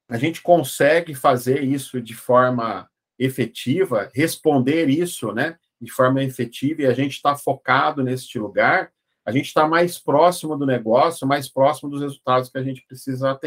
a 0.07 0.17
gente 0.17 0.41
consegue 0.41 1.13
fazer 1.13 1.61
isso 1.65 2.01
de 2.01 2.15
forma 2.15 2.89
efetiva, 3.19 4.09
responder 4.13 4.87
isso, 4.87 5.33
né, 5.33 5.59
de 5.81 5.91
forma 5.91 6.23
efetiva, 6.23 6.83
e 6.83 6.85
a 6.85 6.93
gente 6.93 7.15
está 7.17 7.35
focado 7.35 8.01
neste 8.03 8.39
lugar, 8.39 8.89
a 9.25 9.31
gente 9.31 9.47
está 9.47 9.67
mais 9.67 9.99
próximo 9.99 10.57
do 10.57 10.65
negócio, 10.65 11.27
mais 11.27 11.47
próximo 11.47 11.89
dos 11.89 12.01
resultados 12.01 12.49
que 12.49 12.57
a 12.57 12.63
gente 12.63 12.85
precisa 12.87 13.37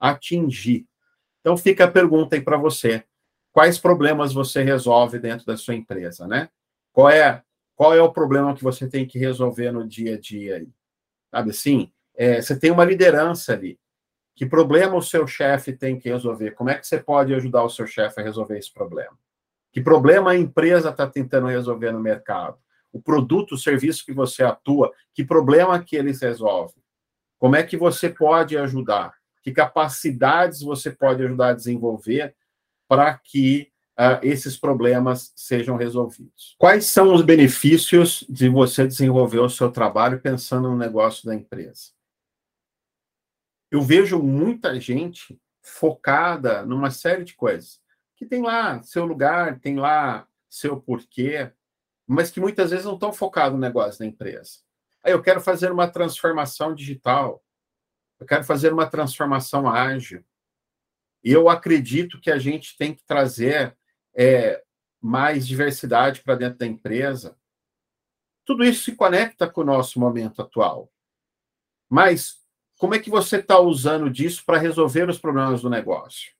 atingir. 0.00 0.86
Então, 1.40 1.56
fica 1.56 1.84
a 1.84 1.90
pergunta 1.90 2.34
aí 2.34 2.42
para 2.42 2.56
você: 2.56 3.04
quais 3.52 3.78
problemas 3.78 4.32
você 4.32 4.62
resolve 4.62 5.18
dentro 5.18 5.46
da 5.46 5.56
sua 5.56 5.74
empresa, 5.74 6.26
né? 6.26 6.48
Qual 6.92 7.08
é, 7.08 7.42
qual 7.76 7.94
é 7.94 8.02
o 8.02 8.12
problema 8.12 8.54
que 8.54 8.64
você 8.64 8.88
tem 8.88 9.06
que 9.06 9.18
resolver 9.18 9.70
no 9.72 9.86
dia 9.86 10.14
a 10.14 10.20
dia 10.20 10.56
aí? 10.56 10.68
Sabe 11.30 11.50
assim? 11.50 11.92
É, 12.16 12.40
você 12.40 12.58
tem 12.58 12.70
uma 12.70 12.84
liderança 12.84 13.52
ali. 13.52 13.78
Que 14.36 14.46
problema 14.46 14.96
o 14.96 15.02
seu 15.02 15.26
chefe 15.26 15.72
tem 15.72 15.98
que 15.98 16.08
resolver? 16.08 16.52
Como 16.52 16.70
é 16.70 16.74
que 16.74 16.86
você 16.86 16.98
pode 16.98 17.32
ajudar 17.34 17.62
o 17.62 17.70
seu 17.70 17.86
chefe 17.86 18.20
a 18.20 18.24
resolver 18.24 18.58
esse 18.58 18.72
problema? 18.72 19.16
Que 19.72 19.80
problema 19.80 20.32
a 20.32 20.36
empresa 20.36 20.90
está 20.90 21.06
tentando 21.06 21.46
resolver 21.46 21.92
no 21.92 22.00
mercado? 22.00 22.58
O 22.94 23.02
produto, 23.02 23.52
o 23.52 23.58
serviço 23.58 24.04
que 24.04 24.12
você 24.12 24.44
atua, 24.44 24.92
que 25.12 25.24
problema 25.24 25.82
que 25.82 25.96
eles 25.96 26.22
resolvem? 26.22 26.82
Como 27.38 27.56
é 27.56 27.62
que 27.62 27.76
você 27.76 28.08
pode 28.08 28.56
ajudar? 28.56 29.14
Que 29.42 29.52
capacidades 29.52 30.60
você 30.60 30.90
pode 30.90 31.22
ajudar 31.22 31.48
a 31.48 31.54
desenvolver 31.54 32.34
para 32.88 33.18
que 33.18 33.70
uh, 33.98 34.22
esses 34.22 34.56
problemas 34.56 35.32
sejam 35.34 35.76
resolvidos? 35.76 36.54
Quais 36.56 36.86
são 36.86 37.12
os 37.12 37.22
benefícios 37.22 38.24
de 38.28 38.48
você 38.48 38.86
desenvolver 38.86 39.40
o 39.40 39.50
seu 39.50 39.70
trabalho 39.70 40.20
pensando 40.20 40.70
no 40.70 40.76
negócio 40.76 41.26
da 41.26 41.34
empresa? 41.34 41.94
eu 43.74 43.82
vejo 43.82 44.22
muita 44.22 44.78
gente 44.78 45.36
focada 45.60 46.64
numa 46.64 46.92
série 46.92 47.24
de 47.24 47.34
coisas, 47.34 47.80
que 48.14 48.24
tem 48.24 48.40
lá 48.40 48.80
seu 48.84 49.04
lugar, 49.04 49.58
tem 49.58 49.76
lá 49.76 50.28
seu 50.48 50.80
porquê, 50.80 51.50
mas 52.06 52.30
que 52.30 52.40
muitas 52.40 52.70
vezes 52.70 52.84
não 52.84 52.94
estão 52.94 53.12
focados 53.12 53.54
no 53.54 53.60
negócio 53.60 53.98
da 53.98 54.06
empresa. 54.06 54.58
Aí 55.02 55.12
eu 55.12 55.22
quero 55.22 55.40
fazer 55.40 55.70
uma 55.70 55.88
transformação 55.88 56.74
digital, 56.74 57.42
eu 58.18 58.26
quero 58.26 58.44
fazer 58.44 58.72
uma 58.72 58.86
transformação 58.86 59.68
ágil. 59.68 60.24
E 61.22 61.32
eu 61.32 61.48
acredito 61.48 62.20
que 62.20 62.30
a 62.30 62.38
gente 62.38 62.76
tem 62.76 62.94
que 62.94 63.04
trazer 63.04 63.76
é, 64.14 64.62
mais 65.00 65.46
diversidade 65.46 66.22
para 66.22 66.34
dentro 66.34 66.58
da 66.58 66.66
empresa. 66.66 67.36
Tudo 68.44 68.64
isso 68.64 68.84
se 68.84 68.96
conecta 68.96 69.48
com 69.48 69.62
o 69.62 69.64
nosso 69.64 69.98
momento 69.98 70.42
atual. 70.42 70.90
Mas 71.88 72.42
como 72.78 72.94
é 72.94 72.98
que 72.98 73.10
você 73.10 73.36
está 73.36 73.58
usando 73.58 74.10
disso 74.10 74.44
para 74.44 74.58
resolver 74.58 75.08
os 75.08 75.18
problemas 75.18 75.62
do 75.62 75.70
negócio? 75.70 76.32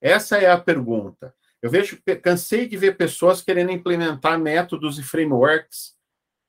Essa 0.00 0.38
é 0.38 0.50
a 0.50 0.58
pergunta. 0.58 1.34
Eu 1.62 1.70
vejo, 1.70 2.00
cansei 2.22 2.66
de 2.66 2.76
ver 2.76 2.96
pessoas 2.96 3.42
querendo 3.42 3.70
implementar 3.70 4.38
métodos 4.38 4.98
e 4.98 5.02
frameworks 5.02 5.94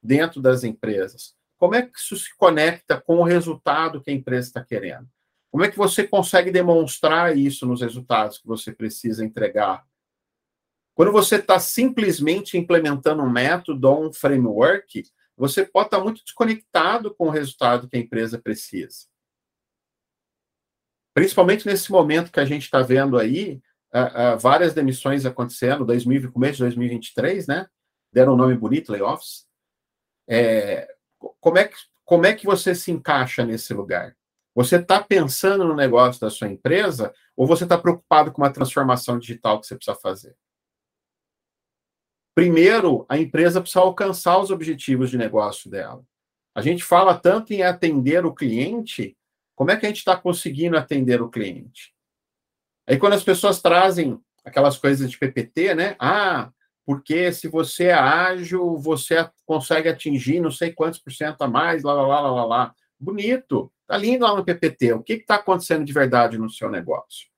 dentro 0.01 0.41
das 0.41 0.63
empresas. 0.63 1.36
Como 1.58 1.75
é 1.75 1.82
que 1.82 2.00
isso 2.00 2.18
se 2.18 2.36
conecta 2.38 3.00
com 3.00 3.18
o 3.18 3.24
resultado 3.24 4.01
que 4.01 4.10
a 4.10 4.13
empresa 4.13 4.48
está 4.48 4.63
querendo? 4.63 5.08
Como 5.51 5.63
é 5.65 5.70
que 5.70 5.77
você 5.77 6.08
consegue 6.08 6.50
demonstrar 6.50 7.38
isso 7.38 7.65
nos 7.65 7.82
resultados 7.82 8.38
que 8.38 8.48
você 8.48 8.72
precisa 8.72 9.24
entregar? 9.24 9.86
Quando 10.96 11.12
você 11.12 11.36
está 11.36 11.60
simplesmente 11.60 12.58
implementando 12.58 13.22
um 13.22 13.30
método 13.30 13.89
ou 13.89 14.08
um 14.08 14.13
framework, 14.13 15.03
você 15.36 15.65
pode 15.65 15.88
estar 15.88 16.00
muito 16.00 16.24
desconectado 16.24 17.13
com 17.13 17.27
o 17.27 17.32
resultado 17.32 17.88
que 17.88 17.98
a 17.98 18.00
empresa 18.00 18.39
precisa. 18.39 19.08
Principalmente 21.13 21.65
nesse 21.65 21.91
momento 21.91 22.32
que 22.32 22.39
a 22.39 22.46
gente 22.46 22.63
está 22.63 22.82
vendo 22.82 23.18
aí, 23.18 23.62
uh, 23.93 24.36
uh, 24.36 24.39
várias 24.39 24.74
demissões 24.74 25.25
acontecendo, 25.25 25.86
2000, 25.86 26.31
começo 26.31 26.57
de 26.57 26.63
2023, 26.63 27.48
né? 27.48 27.67
Deram 28.12 28.33
um 28.33 28.38
nome 28.38 28.55
bonito, 28.55 28.91
layoffs. 28.91 29.45
É, 30.27 30.88
como, 31.39 31.57
é 31.57 31.67
que, 31.67 31.75
como 32.05 32.25
é 32.25 32.33
que 32.33 32.45
você 32.45 32.74
se 32.75 32.91
encaixa 32.91 33.45
nesse 33.45 33.74
lugar? 33.74 34.15
Você 34.53 34.75
está 34.75 35.01
pensando 35.01 35.65
no 35.65 35.75
negócio 35.75 36.19
da 36.19 36.29
sua 36.29 36.48
empresa 36.48 37.13
ou 37.36 37.48
você 37.48 37.63
está 37.63 37.77
preocupado 37.77 38.31
com 38.31 38.41
uma 38.41 38.51
transformação 38.51 39.17
digital 39.17 39.60
que 39.60 39.67
você 39.67 39.75
precisa 39.75 39.98
fazer? 39.98 40.36
Primeiro, 42.36 43.05
a 43.10 43.17
empresa 43.17 43.62
precisa 43.62 43.81
alcançar 43.81 44.38
os 44.39 44.51
objetivos 44.51 45.10
de 45.10 45.17
negócio 45.17 45.69
dela. 45.69 46.03
A 46.55 46.62
gente 46.62 46.83
fala 46.83 47.17
tanto 47.17 47.53
em 47.53 47.63
atender 47.63 48.25
o 48.25 48.33
cliente, 48.33 49.17
como 49.55 49.71
é 49.71 49.77
que 49.77 49.86
a 49.86 49.89
gente 49.89 50.00
está 50.00 50.17
conseguindo 50.17 50.77
atender 50.77 51.21
o 51.21 51.29
cliente? 51.29 51.93
Aí, 52.91 53.00
quando 53.00 53.13
as 53.13 53.24
pessoas 53.24 53.62
trazem 53.62 54.19
aquelas 54.43 54.77
coisas 54.77 55.10
de 55.10 55.17
PPT, 55.17 55.74
né? 55.74 55.95
Ah, 55.98 56.51
porque 56.86 57.31
se 57.31 57.48
você 57.48 57.86
é 57.86 57.93
ágil, 57.93 58.77
você 58.79 59.29
consegue 59.45 59.88
atingir 59.88 60.41
não 60.41 60.51
sei 60.51 60.74
quantos 60.74 61.00
por 61.00 61.13
cento 61.13 61.41
a 61.41 61.48
mais, 61.48 61.83
lá, 61.83 61.93
lá, 61.93 62.19
lá, 62.19 62.31
lá, 62.31 62.45
lá. 62.45 62.75
Bonito, 63.00 63.71
tá 63.88 63.95
lindo 63.95 64.25
lá 64.25 64.36
no 64.36 64.43
PPT. 64.43 64.91
O 64.91 65.01
que 65.01 65.13
está 65.13 65.36
acontecendo 65.36 65.86
de 65.86 65.93
verdade 65.93 66.38
no 66.38 66.50
seu 66.50 66.69
negócio? 66.69 67.29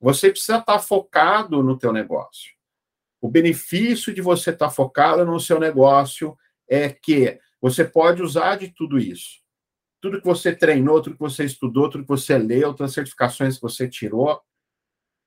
Você 0.00 0.30
precisa 0.30 0.58
estar 0.58 0.74
tá 0.74 0.78
focado 0.78 1.64
no 1.64 1.76
teu 1.76 1.92
negócio. 1.92 2.52
O 3.20 3.28
benefício 3.28 4.14
de 4.14 4.22
você 4.22 4.50
estar 4.50 4.68
tá 4.68 4.72
focado 4.72 5.24
no 5.26 5.40
seu 5.40 5.58
negócio 5.58 6.38
é 6.70 6.90
que 6.90 7.40
você 7.60 7.84
pode 7.84 8.22
usar 8.22 8.54
de 8.54 8.68
tudo 8.68 9.00
isso. 9.00 9.40
Tudo 10.00 10.20
que 10.20 10.26
você 10.26 10.54
treinou, 10.54 11.02
tudo 11.02 11.16
que 11.16 11.22
você 11.22 11.42
estudou, 11.42 11.90
tudo 11.90 12.04
que 12.04 12.08
você 12.08 12.38
leu, 12.38 12.72
todas 12.72 12.90
as 12.92 12.94
certificações 12.94 13.56
que 13.56 13.62
você 13.62 13.88
tirou. 13.88 14.40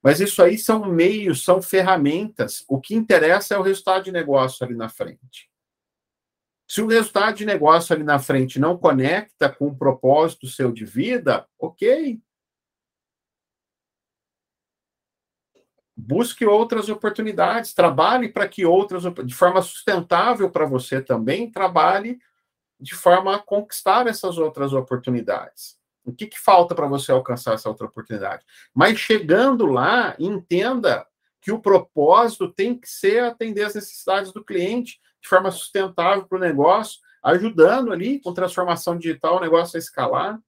Mas 0.02 0.20
isso 0.20 0.42
aí 0.42 0.58
são 0.58 0.86
meios, 0.86 1.44
são 1.44 1.62
ferramentas. 1.62 2.64
O 2.68 2.80
que 2.80 2.96
interessa 2.96 3.56
é 3.56 3.58
o 3.58 3.62
resultado 3.62 4.06
de 4.06 4.12
negócio 4.12 4.66
ali 4.66 4.76
na 4.76 4.90
frente. 4.90 5.50
Se 6.68 6.82
o 6.82 6.88
resultado 6.88 7.36
de 7.36 7.46
negócio 7.46 7.96
ali 7.96 8.04
na 8.04 8.20
frente 8.20 8.60
não 8.60 8.78
conecta 8.78 9.50
com 9.50 9.68
o 9.68 9.76
propósito 9.76 10.48
seu 10.48 10.72
de 10.72 10.86
vida, 10.86 11.48
ok, 11.58 12.22
busque 15.98 16.46
outras 16.46 16.88
oportunidades, 16.88 17.74
trabalhe 17.74 18.30
para 18.30 18.48
que 18.48 18.66
outras, 18.66 19.04
de 19.26 19.34
forma 19.34 19.62
sustentável 19.62 20.50
para 20.50 20.66
você 20.66 21.02
também, 21.02 21.52
trabalhe 21.52 22.20
de 22.80 22.94
forma 22.94 23.36
a 23.36 23.40
conquistar 23.40 24.06
essas 24.08 24.38
outras 24.38 24.72
oportunidades. 24.72 25.79
O 26.10 26.16
que, 26.16 26.28
que 26.28 26.40
falta 26.40 26.76
para 26.76 26.88
você 26.88 27.12
alcançar 27.12 27.54
essa 27.54 27.70
outra 27.70 27.88
oportunidade? 27.88 28.44
Mas 28.74 28.98
chegando 29.00 29.66
lá, 29.66 30.16
entenda 30.20 31.06
que 31.42 31.52
o 31.52 31.62
propósito 31.62 32.52
tem 32.52 32.78
que 32.78 32.90
ser 32.90 33.24
atender 33.24 33.64
as 33.64 33.76
necessidades 33.76 34.32
do 34.32 34.44
cliente 34.44 35.00
de 35.22 35.28
forma 35.28 35.52
sustentável 35.52 36.26
para 36.28 36.38
o 36.38 36.42
negócio, 36.42 37.00
ajudando 37.24 37.92
ali 37.92 38.20
com 38.20 38.34
transformação 38.34 38.98
digital 38.98 39.38
o 39.38 39.42
negócio 39.42 39.78
a 39.78 39.80
escalar. 39.80 40.40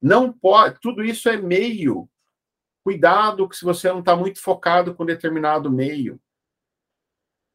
Não 0.00 0.32
pode, 0.32 0.80
tudo 0.80 1.04
isso 1.04 1.28
é 1.28 1.36
meio 1.36 2.08
Cuidado 2.82 3.48
que 3.48 3.56
se 3.56 3.64
você 3.64 3.88
não 3.88 4.00
está 4.00 4.16
muito 4.16 4.40
focado 4.40 4.94
com 4.94 5.06
determinado 5.06 5.70
meio, 5.70 6.20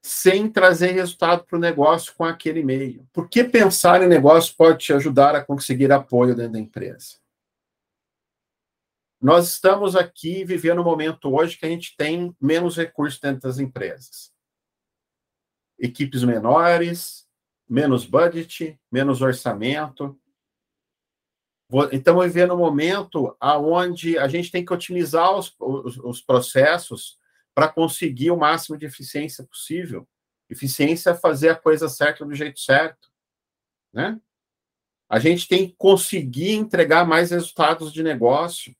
sem 0.07 0.49
trazer 0.49 0.91
resultado 0.91 1.43
para 1.43 1.57
o 1.57 1.61
negócio 1.61 2.13
com 2.15 2.23
aquele 2.23 2.63
meio. 2.63 3.05
Por 3.11 3.27
que 3.27 3.43
pensar 3.43 4.01
em 4.01 4.07
negócio 4.07 4.55
pode 4.55 4.77
te 4.77 4.93
ajudar 4.93 5.35
a 5.35 5.43
conseguir 5.43 5.91
apoio 5.91 6.33
dentro 6.33 6.53
da 6.53 6.59
empresa? 6.59 7.17
Nós 9.21 9.49
estamos 9.49 9.97
aqui 9.97 10.45
vivendo 10.45 10.79
um 10.79 10.85
momento 10.85 11.35
hoje 11.35 11.57
que 11.57 11.65
a 11.65 11.69
gente 11.69 11.93
tem 11.97 12.33
menos 12.39 12.77
recursos 12.77 13.19
dentro 13.19 13.41
das 13.41 13.59
empresas. 13.59 14.31
Equipes 15.77 16.23
menores, 16.23 17.27
menos 17.67 18.05
budget, 18.05 18.79
menos 18.89 19.21
orçamento. 19.21 20.17
Estamos 21.91 22.25
vivendo 22.27 22.53
um 22.53 22.59
momento 22.59 23.35
onde 23.41 24.17
a 24.17 24.29
gente 24.29 24.51
tem 24.51 24.63
que 24.63 24.73
otimizar 24.73 25.37
os, 25.37 25.53
os, 25.59 25.97
os 25.97 26.21
processos 26.21 27.19
para 27.57 27.67
conseguir 27.67 28.29
o 28.29 28.37
máximo 28.37 28.77
de 28.77 28.85
eficiência 28.85 29.43
possível. 29.43 30.07
Eficiência 30.47 31.09
é 31.09 31.15
fazer 31.15 31.49
a 31.49 31.55
coisa 31.55 31.89
certa 31.89 32.23
do 32.23 32.35
jeito 32.35 32.59
certo, 32.59 33.11
né? 33.91 34.21
A 35.09 35.17
gente 35.17 35.47
tem 35.47 35.67
que 35.67 35.75
conseguir 35.75 36.51
entregar 36.51 37.03
mais 37.03 37.31
resultados 37.31 37.91
de 37.91 38.03
negócio. 38.03 38.77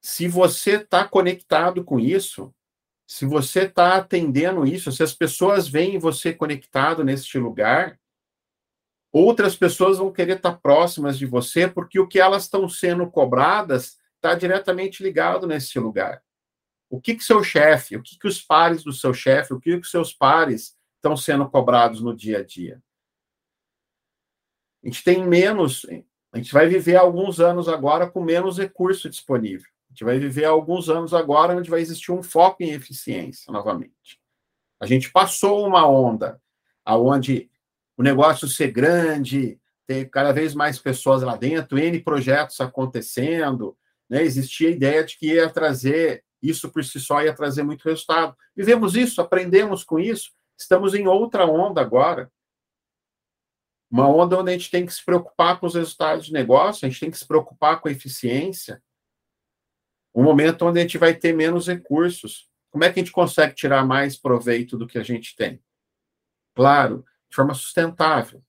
Se 0.00 0.28
você 0.28 0.76
está 0.76 1.04
conectado 1.04 1.82
com 1.82 1.98
isso, 1.98 2.54
se 3.04 3.26
você 3.26 3.62
está 3.62 3.96
atendendo 3.96 4.64
isso, 4.64 4.92
se 4.92 5.02
as 5.02 5.12
pessoas 5.12 5.66
veem 5.66 5.98
você 5.98 6.32
conectado 6.32 7.02
neste 7.02 7.40
lugar, 7.40 7.98
outras 9.10 9.56
pessoas 9.56 9.98
vão 9.98 10.12
querer 10.12 10.36
estar 10.36 10.58
próximas 10.58 11.18
de 11.18 11.26
você, 11.26 11.66
porque 11.66 11.98
o 11.98 12.06
que 12.06 12.20
elas 12.20 12.44
estão 12.44 12.68
sendo 12.68 13.10
cobradas 13.10 13.98
está 14.18 14.34
diretamente 14.34 15.02
ligado 15.02 15.46
nesse 15.46 15.78
lugar. 15.78 16.22
O 16.90 17.00
que 17.00 17.14
que 17.14 17.24
seu 17.24 17.42
chefe, 17.42 17.96
o 17.96 18.02
que 18.02 18.18
que 18.18 18.26
os 18.26 18.40
pares 18.42 18.82
do 18.82 18.92
seu 18.92 19.14
chefe, 19.14 19.54
o 19.54 19.60
que 19.60 19.78
que 19.80 19.86
seus 19.86 20.12
pares 20.12 20.76
estão 20.96 21.16
sendo 21.16 21.48
cobrados 21.48 22.00
no 22.00 22.14
dia 22.16 22.38
a 22.38 22.44
dia? 22.44 22.82
A 24.82 24.86
gente 24.86 25.04
tem 25.04 25.26
menos, 25.26 25.86
a 26.32 26.36
gente 26.38 26.52
vai 26.52 26.66
viver 26.66 26.96
alguns 26.96 27.40
anos 27.40 27.68
agora 27.68 28.10
com 28.10 28.22
menos 28.22 28.58
recurso 28.58 29.08
disponível. 29.08 29.68
A 29.88 29.92
gente 29.92 30.04
vai 30.04 30.18
viver 30.18 30.44
alguns 30.44 30.88
anos 30.88 31.14
agora 31.14 31.56
onde 31.56 31.70
vai 31.70 31.80
existir 31.80 32.12
um 32.12 32.22
foco 32.22 32.62
em 32.62 32.70
eficiência 32.70 33.52
novamente. 33.52 34.20
A 34.80 34.86
gente 34.86 35.10
passou 35.10 35.66
uma 35.66 35.86
onda 35.88 36.40
aonde 36.84 37.50
o 37.96 38.02
negócio 38.02 38.46
ser 38.48 38.70
grande, 38.70 39.60
ter 39.86 40.08
cada 40.08 40.32
vez 40.32 40.54
mais 40.54 40.78
pessoas 40.78 41.22
lá 41.22 41.36
dentro, 41.36 41.78
N 41.78 42.00
projetos 42.00 42.60
acontecendo, 42.60 43.76
né? 44.08 44.22
existia 44.22 44.68
a 44.68 44.72
ideia 44.72 45.04
de 45.04 45.16
que 45.18 45.34
ia 45.34 45.50
trazer, 45.50 46.24
isso 46.42 46.70
por 46.70 46.84
si 46.84 47.00
só 47.00 47.22
ia 47.22 47.34
trazer 47.34 47.62
muito 47.62 47.84
resultado. 47.84 48.36
Vivemos 48.56 48.94
isso, 48.94 49.20
aprendemos 49.20 49.84
com 49.84 49.98
isso, 49.98 50.32
estamos 50.58 50.94
em 50.94 51.06
outra 51.06 51.46
onda 51.46 51.80
agora. 51.80 52.30
Uma 53.90 54.08
onda 54.08 54.38
onde 54.38 54.50
a 54.50 54.52
gente 54.52 54.70
tem 54.70 54.84
que 54.84 54.92
se 54.92 55.04
preocupar 55.04 55.58
com 55.58 55.66
os 55.66 55.74
resultados 55.74 56.26
de 56.26 56.32
negócio, 56.32 56.84
a 56.84 56.88
gente 56.88 57.00
tem 57.00 57.10
que 57.10 57.18
se 57.18 57.26
preocupar 57.26 57.80
com 57.80 57.88
a 57.88 57.92
eficiência. 57.92 58.82
Um 60.14 60.22
momento 60.22 60.66
onde 60.66 60.78
a 60.78 60.82
gente 60.82 60.98
vai 60.98 61.14
ter 61.14 61.32
menos 61.32 61.66
recursos. 61.66 62.48
Como 62.70 62.84
é 62.84 62.92
que 62.92 63.00
a 63.00 63.02
gente 63.02 63.12
consegue 63.12 63.54
tirar 63.54 63.84
mais 63.86 64.16
proveito 64.16 64.76
do 64.76 64.86
que 64.86 64.98
a 64.98 65.02
gente 65.02 65.34
tem? 65.34 65.62
Claro, 66.54 67.04
de 67.30 67.36
forma 67.36 67.54
sustentável. 67.54 68.42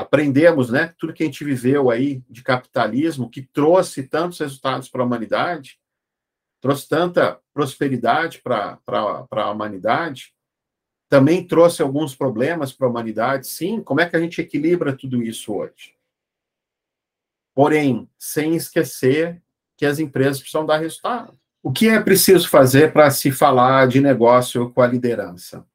Aprendemos, 0.00 0.70
né, 0.70 0.94
tudo 0.98 1.12
que 1.12 1.22
a 1.22 1.26
gente 1.26 1.44
viveu 1.44 1.90
aí 1.90 2.22
de 2.28 2.42
capitalismo, 2.42 3.28
que 3.28 3.42
trouxe 3.42 4.02
tantos 4.02 4.38
resultados 4.38 4.88
para 4.88 5.02
a 5.02 5.06
humanidade, 5.06 5.78
trouxe 6.60 6.88
tanta 6.88 7.38
prosperidade 7.52 8.40
para 8.42 8.78
a 9.30 9.50
humanidade, 9.50 10.34
também 11.08 11.46
trouxe 11.46 11.82
alguns 11.82 12.14
problemas 12.14 12.72
para 12.72 12.86
a 12.86 12.90
humanidade, 12.90 13.46
sim. 13.46 13.82
Como 13.82 14.00
é 14.00 14.08
que 14.08 14.16
a 14.16 14.20
gente 14.20 14.40
equilibra 14.40 14.96
tudo 14.96 15.22
isso 15.22 15.52
hoje? 15.52 15.94
Porém, 17.54 18.08
sem 18.18 18.54
esquecer 18.54 19.42
que 19.76 19.84
as 19.84 19.98
empresas 19.98 20.38
precisam 20.38 20.64
dar 20.64 20.78
resultado. 20.78 21.38
O 21.62 21.72
que 21.72 21.88
é 21.88 22.00
preciso 22.00 22.48
fazer 22.48 22.92
para 22.92 23.10
se 23.10 23.30
falar 23.30 23.86
de 23.86 24.00
negócio 24.00 24.70
com 24.70 24.80
a 24.80 24.86
liderança? 24.86 25.66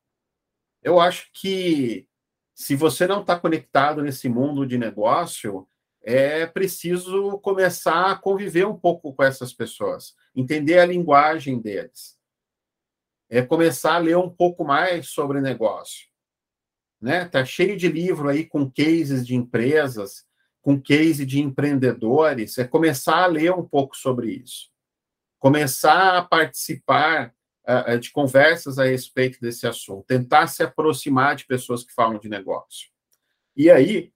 Eu 0.81 0.99
acho 0.99 1.29
que 1.33 2.07
se 2.55 2.73
você 2.73 3.05
não 3.05 3.19
está 3.19 3.37
conectado 3.37 4.01
nesse 4.01 4.29
mundo 4.29 4.65
de 4.65 4.77
negócio, 4.77 5.67
é 6.01 6.45
preciso 6.45 7.37
começar 7.39 8.11
a 8.11 8.15
conviver 8.15 8.65
um 8.65 8.77
pouco 8.77 9.13
com 9.13 9.21
essas 9.21 9.53
pessoas, 9.53 10.15
entender 10.33 10.79
a 10.79 10.85
linguagem 10.85 11.59
deles, 11.59 12.17
é 13.29 13.41
começar 13.41 13.95
a 13.95 13.99
ler 13.99 14.17
um 14.17 14.29
pouco 14.29 14.63
mais 14.63 15.09
sobre 15.09 15.41
negócio, 15.41 16.07
né? 17.01 17.25
Tá 17.25 17.43
cheio 17.43 17.75
de 17.75 17.89
livro 17.89 18.29
aí 18.29 18.45
com 18.45 18.71
cases 18.71 19.27
de 19.27 19.35
empresas, 19.35 20.25
com 20.61 20.79
case 20.79 21.25
de 21.25 21.41
empreendedores, 21.41 22.57
é 22.57 22.65
começar 22.65 23.23
a 23.23 23.27
ler 23.27 23.51
um 23.51 23.67
pouco 23.67 23.97
sobre 23.97 24.31
isso, 24.31 24.71
começar 25.39 26.17
a 26.17 26.23
participar 26.23 27.34
uh, 27.67 27.99
de 27.99 28.11
conversas 28.11 28.79
a 28.79 28.85
respeito 28.85 29.39
desse 29.41 29.67
assunto, 29.67 30.05
tentar 30.05 30.47
se 30.47 30.63
aproximar 30.63 31.35
de 31.35 31.45
pessoas 31.45 31.83
que 31.83 31.93
falam 31.93 32.19
de 32.19 32.29
negócio. 32.29 32.89
E 33.55 33.69
aí, 33.69 34.11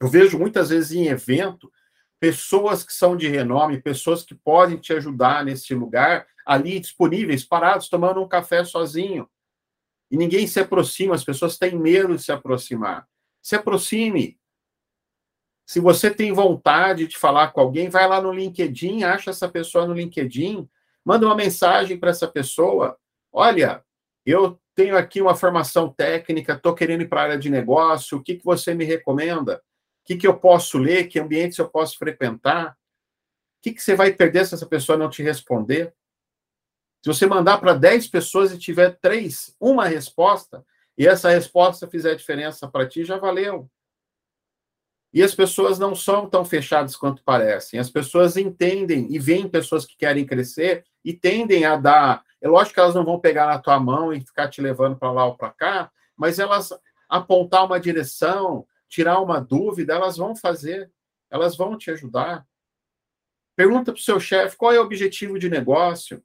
eu 0.00 0.08
vejo 0.08 0.38
muitas 0.38 0.70
vezes 0.70 0.92
em 0.92 1.06
evento 1.06 1.70
pessoas 2.18 2.84
que 2.84 2.92
são 2.92 3.16
de 3.16 3.28
renome, 3.28 3.82
pessoas 3.82 4.22
que 4.22 4.34
podem 4.34 4.76
te 4.76 4.92
ajudar 4.92 5.44
nesse 5.44 5.74
lugar, 5.74 6.26
ali 6.46 6.78
disponíveis, 6.78 7.44
parados, 7.44 7.88
tomando 7.88 8.22
um 8.22 8.28
café 8.28 8.64
sozinho. 8.64 9.28
E 10.10 10.16
ninguém 10.16 10.46
se 10.46 10.60
aproxima, 10.60 11.14
as 11.14 11.24
pessoas 11.24 11.58
têm 11.58 11.76
medo 11.76 12.14
de 12.14 12.22
se 12.22 12.30
aproximar. 12.30 13.08
Se 13.40 13.56
aproxime. 13.56 14.38
Se 15.66 15.80
você 15.80 16.10
tem 16.10 16.32
vontade 16.32 17.06
de 17.06 17.16
falar 17.16 17.48
com 17.48 17.60
alguém, 17.60 17.88
vai 17.88 18.06
lá 18.06 18.20
no 18.20 18.32
LinkedIn, 18.32 19.04
acha 19.04 19.30
essa 19.30 19.48
pessoa 19.48 19.86
no 19.86 19.94
LinkedIn, 19.94 20.68
Manda 21.04 21.26
uma 21.26 21.34
mensagem 21.34 21.98
para 21.98 22.10
essa 22.10 22.28
pessoa. 22.28 22.98
Olha, 23.32 23.84
eu 24.24 24.60
tenho 24.74 24.96
aqui 24.96 25.20
uma 25.20 25.34
formação 25.34 25.92
técnica, 25.92 26.54
estou 26.54 26.74
querendo 26.74 27.02
ir 27.02 27.08
para 27.08 27.20
a 27.20 27.24
área 27.24 27.38
de 27.38 27.50
negócio, 27.50 28.18
o 28.18 28.22
que, 28.22 28.36
que 28.36 28.44
você 28.44 28.74
me 28.74 28.84
recomenda? 28.84 29.56
O 29.56 30.04
que, 30.04 30.16
que 30.16 30.26
eu 30.26 30.38
posso 30.38 30.78
ler? 30.78 31.08
Que 31.08 31.18
ambientes 31.18 31.58
eu 31.58 31.68
posso 31.68 31.98
frequentar? 31.98 32.72
O 32.72 32.74
que, 33.62 33.72
que 33.72 33.82
você 33.82 33.94
vai 33.94 34.12
perder 34.12 34.46
se 34.46 34.54
essa 34.54 34.66
pessoa 34.66 34.98
não 34.98 35.08
te 35.08 35.22
responder? 35.22 35.94
Se 37.04 37.08
você 37.08 37.26
mandar 37.26 37.58
para 37.58 37.74
10 37.74 38.08
pessoas 38.08 38.52
e 38.52 38.58
tiver 38.58 38.98
três, 39.00 39.54
uma 39.60 39.86
resposta, 39.86 40.64
e 40.96 41.06
essa 41.06 41.30
resposta 41.30 41.88
fizer 41.88 42.14
diferença 42.14 42.68
para 42.68 42.88
ti, 42.88 43.04
já 43.04 43.18
valeu. 43.18 43.68
E 45.12 45.22
as 45.22 45.34
pessoas 45.34 45.78
não 45.78 45.94
são 45.94 46.28
tão 46.28 46.44
fechadas 46.44 46.96
quanto 46.96 47.22
parecem. 47.22 47.78
As 47.78 47.90
pessoas 47.90 48.36
entendem 48.36 49.06
e 49.10 49.18
veem 49.18 49.48
pessoas 49.48 49.84
que 49.84 49.96
querem 49.96 50.24
crescer 50.24 50.84
e 51.04 51.12
tendem 51.12 51.64
a 51.64 51.76
dar. 51.76 52.24
É 52.40 52.48
lógico 52.48 52.74
que 52.74 52.80
elas 52.80 52.94
não 52.94 53.04
vão 53.04 53.20
pegar 53.20 53.46
na 53.46 53.58
tua 53.58 53.78
mão 53.78 54.12
e 54.12 54.20
ficar 54.20 54.48
te 54.48 54.60
levando 54.60 54.96
para 54.96 55.10
lá 55.10 55.26
ou 55.26 55.36
para 55.36 55.50
cá, 55.50 55.90
mas 56.16 56.38
elas 56.38 56.70
apontar 57.08 57.64
uma 57.64 57.78
direção, 57.78 58.66
tirar 58.88 59.20
uma 59.20 59.40
dúvida, 59.40 59.94
elas 59.94 60.16
vão 60.16 60.34
fazer. 60.34 60.90
Elas 61.30 61.56
vão 61.56 61.78
te 61.78 61.90
ajudar. 61.90 62.46
Pergunta 63.56 63.92
para 63.92 63.98
o 63.98 64.02
seu 64.02 64.20
chefe 64.20 64.56
qual 64.56 64.72
é 64.72 64.78
o 64.78 64.82
objetivo 64.82 65.38
de 65.38 65.48
negócio. 65.48 66.22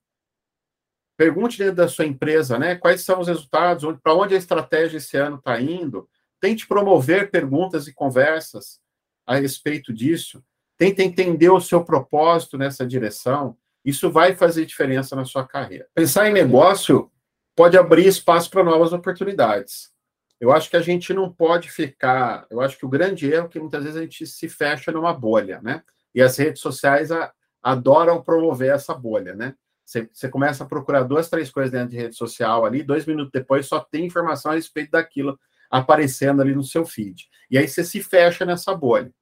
Pergunte 1.16 1.58
dentro 1.58 1.76
da 1.76 1.88
sua 1.88 2.06
empresa, 2.06 2.60
né? 2.60 2.76
Quais 2.76 3.02
são 3.02 3.22
os 3.22 3.28
resultados, 3.28 3.98
para 4.04 4.14
onde 4.14 4.36
a 4.36 4.38
estratégia 4.38 4.98
esse 4.98 5.18
ano 5.18 5.38
está 5.38 5.60
indo 5.60 6.10
Tente 6.40 6.68
promover 6.68 7.32
perguntas 7.32 7.88
e 7.88 7.94
conversas 7.94 8.80
a 9.26 9.36
respeito 9.36 9.92
disso. 9.92 10.44
Tente 10.78 11.02
entender 11.02 11.50
o 11.50 11.60
seu 11.60 11.84
propósito 11.84 12.58
nessa 12.58 12.86
direção. 12.86 13.58
Isso 13.88 14.12
vai 14.12 14.36
fazer 14.36 14.66
diferença 14.66 15.16
na 15.16 15.24
sua 15.24 15.48
carreira. 15.48 15.88
Pensar 15.96 16.30
em 16.30 16.34
negócio 16.34 17.10
pode 17.56 17.78
abrir 17.78 18.06
espaço 18.06 18.52
para 18.52 18.62
novas 18.62 18.92
oportunidades. 18.92 19.94
Eu 20.42 20.52
acho 20.52 20.70
que 20.70 20.76
a 20.76 20.82
gente 20.82 21.14
não 21.14 21.32
pode 21.32 21.72
ficar. 21.72 22.46
Eu 22.52 22.60
acho 22.60 22.78
que 22.78 22.86
o 22.86 22.90
grande 22.90 23.32
erro 23.32 23.46
é 23.46 23.50
que 23.50 23.60
muitas 23.62 23.86
vezes 23.86 23.98
a 23.98 24.02
gente 24.02 24.28
se 24.28 24.50
fecha 24.50 24.92
numa 24.92 25.14
bolha, 25.14 25.62
né? 25.62 25.84
E 26.14 26.22
as 26.22 26.36
redes 26.36 26.62
sociais 26.62 27.14
a, 27.14 27.32
adoram 27.64 28.22
promover 28.22 28.74
essa 28.74 28.94
bolha, 28.94 29.34
né? 29.34 29.56
Você, 29.86 30.10
você, 30.12 30.28
começa 30.28 30.66
a 30.66 30.68
procurar 30.68 31.04
duas, 31.04 31.30
três 31.30 31.50
coisas 31.50 31.72
dentro 31.72 31.92
de 31.92 31.98
rede 31.98 32.18
social 32.18 32.66
ali, 32.66 32.84
dois 32.84 33.06
minutos 33.06 33.32
depois 33.32 33.68
só 33.68 33.80
tem 33.80 34.06
informação 34.06 34.52
a 34.52 34.56
respeito 34.56 34.92
daquilo 34.92 35.40
aparecendo 35.72 36.42
ali 36.42 36.54
no 36.54 36.64
seu 36.64 36.86
feed. 36.86 37.30
E 37.50 37.58
aí 37.58 37.66
você 37.70 37.86
se 37.86 38.04
fecha 38.04 38.46
nessa 38.46 38.76
bolha. 38.76 39.14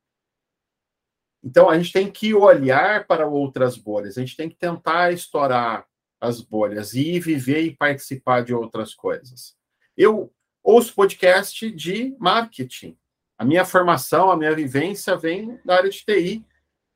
Então 1.45 1.69
a 1.69 1.77
gente 1.77 1.93
tem 1.93 2.11
que 2.11 2.33
olhar 2.33 3.05
para 3.05 3.27
outras 3.27 3.77
bolhas, 3.77 4.17
a 4.17 4.21
gente 4.21 4.35
tem 4.35 4.49
que 4.49 4.55
tentar 4.55 5.13
estourar 5.13 5.85
as 6.19 6.41
bolhas 6.41 6.95
e 6.95 7.19
viver 7.19 7.61
e 7.61 7.75
participar 7.75 8.43
de 8.43 8.51
outras 8.51 8.95
coisas. 8.95 9.55
Eu 9.95 10.33
ouço 10.63 10.95
podcast 10.95 11.69
de 11.69 12.15
marketing. 12.19 12.97
A 13.37 13.45
minha 13.45 13.63
formação, 13.63 14.31
a 14.31 14.37
minha 14.37 14.55
vivência 14.55 15.15
vem 15.15 15.59
da 15.63 15.75
área 15.75 15.89
de 15.89 16.03
TI. 16.03 16.43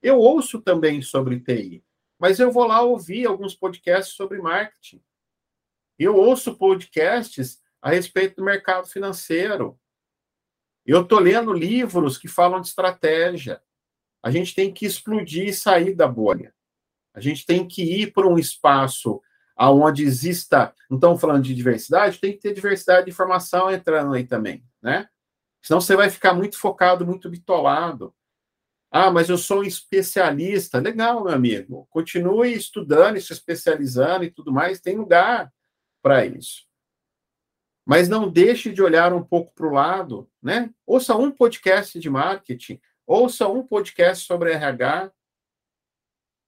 Eu 0.02 0.18
ouço 0.18 0.60
também 0.60 1.00
sobre 1.04 1.40
TI, 1.40 1.84
mas 2.18 2.40
eu 2.40 2.52
vou 2.52 2.66
lá 2.66 2.82
ouvir 2.82 3.28
alguns 3.28 3.54
podcasts 3.54 4.16
sobre 4.16 4.42
marketing. 4.42 5.00
Eu 6.00 6.16
ouço 6.16 6.56
podcasts 6.56 7.62
a 7.80 7.92
respeito 7.92 8.38
do 8.38 8.44
mercado 8.44 8.88
financeiro. 8.88 9.80
Eu 10.86 11.04
estou 11.04 11.20
lendo 11.20 11.54
livros 11.54 12.18
que 12.18 12.28
falam 12.28 12.62
de 12.62 12.68
estratégia. 12.68 13.62
A 14.22 14.32
gente 14.32 14.54
tem 14.54 14.74
que 14.74 14.86
explodir 14.86 15.48
e 15.48 15.54
sair 15.54 15.96
da 15.96 16.08
bolha. 16.08 16.54
A 17.14 17.20
gente 17.20 17.46
tem 17.46 17.68
que 17.68 17.84
ir 17.84 18.14
para 18.14 18.28
um 18.28 18.38
espaço 18.38 19.22
aonde 19.56 20.04
exista. 20.04 20.74
Estamos 20.90 21.20
falando 21.20 21.44
de 21.44 21.54
diversidade, 21.54 22.20
tem 22.20 22.34
que 22.34 22.40
ter 22.40 22.54
diversidade 22.54 23.06
de 23.06 23.12
informação 23.12 23.72
entrando 23.72 24.14
aí 24.14 24.26
também, 24.26 24.64
né? 24.82 25.08
Senão 25.62 25.82
você 25.82 25.96
vai 25.96 26.10
ficar 26.10 26.34
muito 26.34 26.58
focado, 26.58 27.06
muito 27.06 27.30
bitolado. 27.30 28.16
Ah, 28.92 29.12
mas 29.12 29.30
eu 29.30 29.38
sou 29.38 29.60
um 29.60 29.64
especialista. 29.64 30.80
Legal, 30.80 31.24
meu 31.24 31.34
amigo. 31.34 31.88
Continue 31.92 32.54
estudando 32.54 33.18
e 33.18 33.22
se 33.22 33.34
especializando 33.34 34.24
e 34.24 34.32
tudo 34.32 34.52
mais. 34.52 34.80
Tem 34.80 34.96
lugar 34.96 35.52
para 36.02 36.26
isso. 36.26 36.68
Mas 37.86 38.08
não 38.08 38.30
deixe 38.30 38.72
de 38.72 38.82
olhar 38.82 39.14
um 39.14 39.24
pouco 39.24 39.54
para 39.54 39.68
o 39.68 39.74
lado, 39.74 40.30
né? 40.42 40.70
Ouça 40.86 41.16
um 41.16 41.32
podcast 41.32 42.00
de 42.00 42.10
marketing, 42.10 42.80
ouça 43.10 43.48
um 43.48 43.66
podcast 43.66 44.24
sobre 44.24 44.52
RH, 44.52 45.12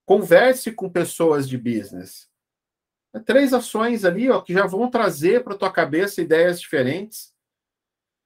converse 0.05 0.71
com 0.71 0.87
pessoas 0.87 1.49
de 1.49 1.57
business. 1.57 2.29
É 3.13 3.19
três 3.19 3.51
ações 3.51 4.05
ali, 4.05 4.29
ó, 4.29 4.41
que 4.41 4.53
já 4.53 4.67
vão 4.67 4.87
trazer 4.87 5.43
para 5.43 5.57
tua 5.57 5.71
cabeça 5.71 6.21
ideias 6.21 6.61
diferentes. 6.61 7.33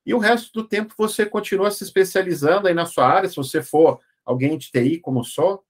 E 0.05 0.13
o 0.13 0.19
resto 0.19 0.51
do 0.51 0.67
tempo 0.67 0.93
você 0.97 1.25
continua 1.25 1.71
se 1.71 1.85
especializando 1.85 2.67
aí 2.67 2.73
na 2.73 2.85
sua 2.85 3.07
área, 3.07 3.29
se 3.29 3.37
você 3.37 3.63
for 3.63 4.01
alguém 4.25 4.57
de 4.57 4.69
TI 4.69 4.99
como 4.99 5.23
sou. 5.23 5.65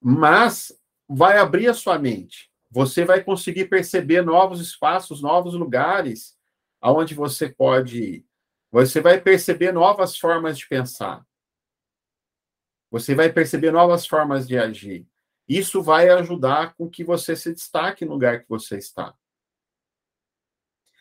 Mas 0.00 0.72
vai 1.08 1.36
abrir 1.38 1.68
a 1.68 1.74
sua 1.74 1.98
mente. 1.98 2.48
Você 2.70 3.04
vai 3.04 3.24
conseguir 3.24 3.64
perceber 3.64 4.22
novos 4.22 4.60
espaços, 4.60 5.20
novos 5.20 5.54
lugares 5.54 6.38
aonde 6.80 7.12
você 7.12 7.48
pode. 7.48 8.24
Você 8.70 9.00
vai 9.00 9.20
perceber 9.20 9.72
novas 9.72 10.16
formas 10.16 10.58
de 10.58 10.68
pensar. 10.68 11.26
Você 12.90 13.14
vai 13.14 13.32
perceber 13.32 13.72
novas 13.72 14.06
formas 14.06 14.46
de 14.46 14.58
agir. 14.58 15.06
Isso 15.48 15.82
vai 15.82 16.08
ajudar 16.08 16.74
com 16.74 16.88
que 16.88 17.02
você 17.02 17.34
se 17.34 17.52
destaque 17.52 18.04
no 18.04 18.12
lugar 18.12 18.40
que 18.40 18.48
você 18.48 18.78
está. 18.78 19.14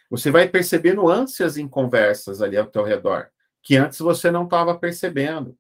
Você 0.10 0.32
vai 0.32 0.50
perceber 0.50 0.96
nuances 0.96 1.58
em 1.58 1.68
conversas 1.68 2.42
ali 2.42 2.58
ao 2.58 2.66
teu 2.66 2.84
redor, 2.84 3.30
que 3.62 3.76
antes 3.76 4.00
você 4.00 4.32
não 4.32 4.46
estava 4.46 4.78
percebendo. 4.78 5.56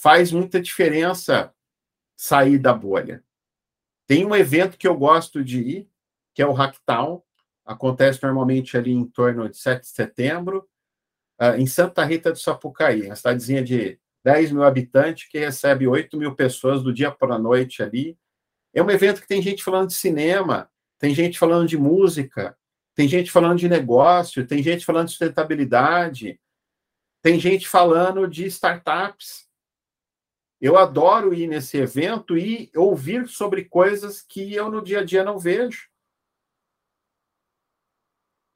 Faz 0.00 0.32
muita 0.32 0.60
diferença 0.60 1.54
sair 2.16 2.58
da 2.58 2.72
bolha. 2.72 3.22
Tem 4.06 4.24
um 4.24 4.34
evento 4.34 4.78
que 4.78 4.88
eu 4.88 4.96
gosto 4.96 5.44
de 5.44 5.60
ir, 5.60 5.90
que 6.34 6.40
é 6.40 6.46
o 6.46 6.52
Hacktown. 6.52 7.22
Acontece 7.64 8.22
normalmente 8.22 8.74
ali 8.76 8.92
em 8.92 9.04
torno 9.06 9.46
de 9.50 9.58
7 9.58 9.82
de 9.82 9.88
setembro, 9.88 10.66
em 11.56 11.66
Santa 11.66 12.04
Rita 12.04 12.32
do 12.32 12.38
Sapucaí, 12.38 13.02
uma 13.02 13.16
cidadezinha 13.16 13.62
de 13.62 13.98
10 14.24 14.52
mil 14.52 14.64
habitantes 14.64 15.28
que 15.28 15.38
recebe 15.38 15.86
8 15.86 16.16
mil 16.16 16.34
pessoas 16.34 16.82
do 16.82 16.92
dia 16.92 17.10
para 17.10 17.36
a 17.36 17.38
noite 17.38 17.82
ali. 17.82 18.18
É 18.74 18.82
um 18.82 18.90
evento 18.90 19.20
que 19.20 19.28
tem 19.28 19.40
gente 19.40 19.62
falando 19.62 19.88
de 19.88 19.94
cinema, 19.94 20.70
tem 20.98 21.14
gente 21.14 21.38
falando 21.38 21.68
de 21.68 21.78
música, 21.78 22.56
tem 22.94 23.06
gente 23.08 23.30
falando 23.30 23.58
de 23.58 23.68
negócio, 23.68 24.46
tem 24.46 24.62
gente 24.62 24.84
falando 24.84 25.06
de 25.06 25.12
sustentabilidade, 25.12 26.40
tem 27.22 27.38
gente 27.38 27.68
falando 27.68 28.26
de 28.26 28.44
startups. 28.46 29.46
Eu 30.60 30.76
adoro 30.76 31.32
ir 31.32 31.46
nesse 31.46 31.76
evento 31.76 32.36
e 32.36 32.70
ouvir 32.74 33.28
sobre 33.28 33.64
coisas 33.64 34.20
que 34.20 34.52
eu 34.52 34.68
no 34.70 34.82
dia 34.82 35.00
a 35.00 35.04
dia 35.04 35.22
não 35.22 35.38
vejo. 35.38 35.88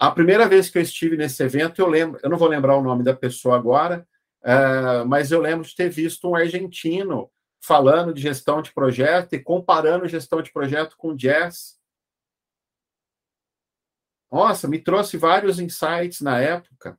A 0.02 0.10
primeira 0.10 0.48
vez 0.48 0.68
que 0.68 0.78
eu 0.78 0.82
estive 0.82 1.16
nesse 1.16 1.40
evento, 1.44 1.80
eu 1.80 1.86
lembro, 1.86 2.18
eu 2.24 2.28
não 2.28 2.36
vou 2.36 2.48
lembrar 2.48 2.74
o 2.74 2.82
nome 2.82 3.04
da 3.04 3.14
pessoa 3.14 3.54
agora, 3.54 4.04
uh, 4.42 5.06
mas 5.06 5.30
eu 5.30 5.40
lembro 5.40 5.64
de 5.64 5.76
ter 5.76 5.88
visto 5.88 6.28
um 6.28 6.34
argentino 6.34 7.30
falando 7.60 8.12
de 8.12 8.20
gestão 8.20 8.60
de 8.60 8.72
projeto 8.72 9.34
e 9.34 9.38
comparando 9.38 10.08
gestão 10.08 10.42
de 10.42 10.52
projeto 10.52 10.96
com 10.96 11.14
jazz. 11.14 11.78
Nossa, 14.28 14.66
me 14.66 14.80
trouxe 14.80 15.16
vários 15.16 15.60
insights 15.60 16.20
na 16.20 16.40
época. 16.40 16.98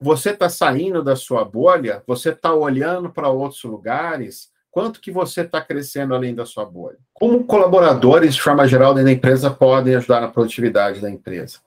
Você 0.00 0.30
está 0.30 0.48
saindo 0.48 1.00
da 1.00 1.14
sua 1.14 1.44
bolha, 1.44 2.02
você 2.08 2.30
está 2.30 2.52
olhando 2.52 3.12
para 3.12 3.28
outros 3.28 3.62
lugares, 3.62 4.52
quanto 4.76 5.00
que 5.00 5.10
você 5.10 5.40
está 5.40 5.58
crescendo 5.64 6.14
além 6.14 6.34
da 6.34 6.44
sua 6.44 6.66
bolha? 6.66 6.98
Como 7.14 7.46
colaboradores, 7.46 8.34
de 8.34 8.42
forma 8.42 8.68
geral, 8.68 8.92
dentro 8.92 9.06
da 9.06 9.12
empresa, 9.16 9.50
podem 9.50 9.94
ajudar 9.94 10.20
na 10.20 10.28
produtividade 10.28 11.00
da 11.00 11.08
empresa? 11.08 11.60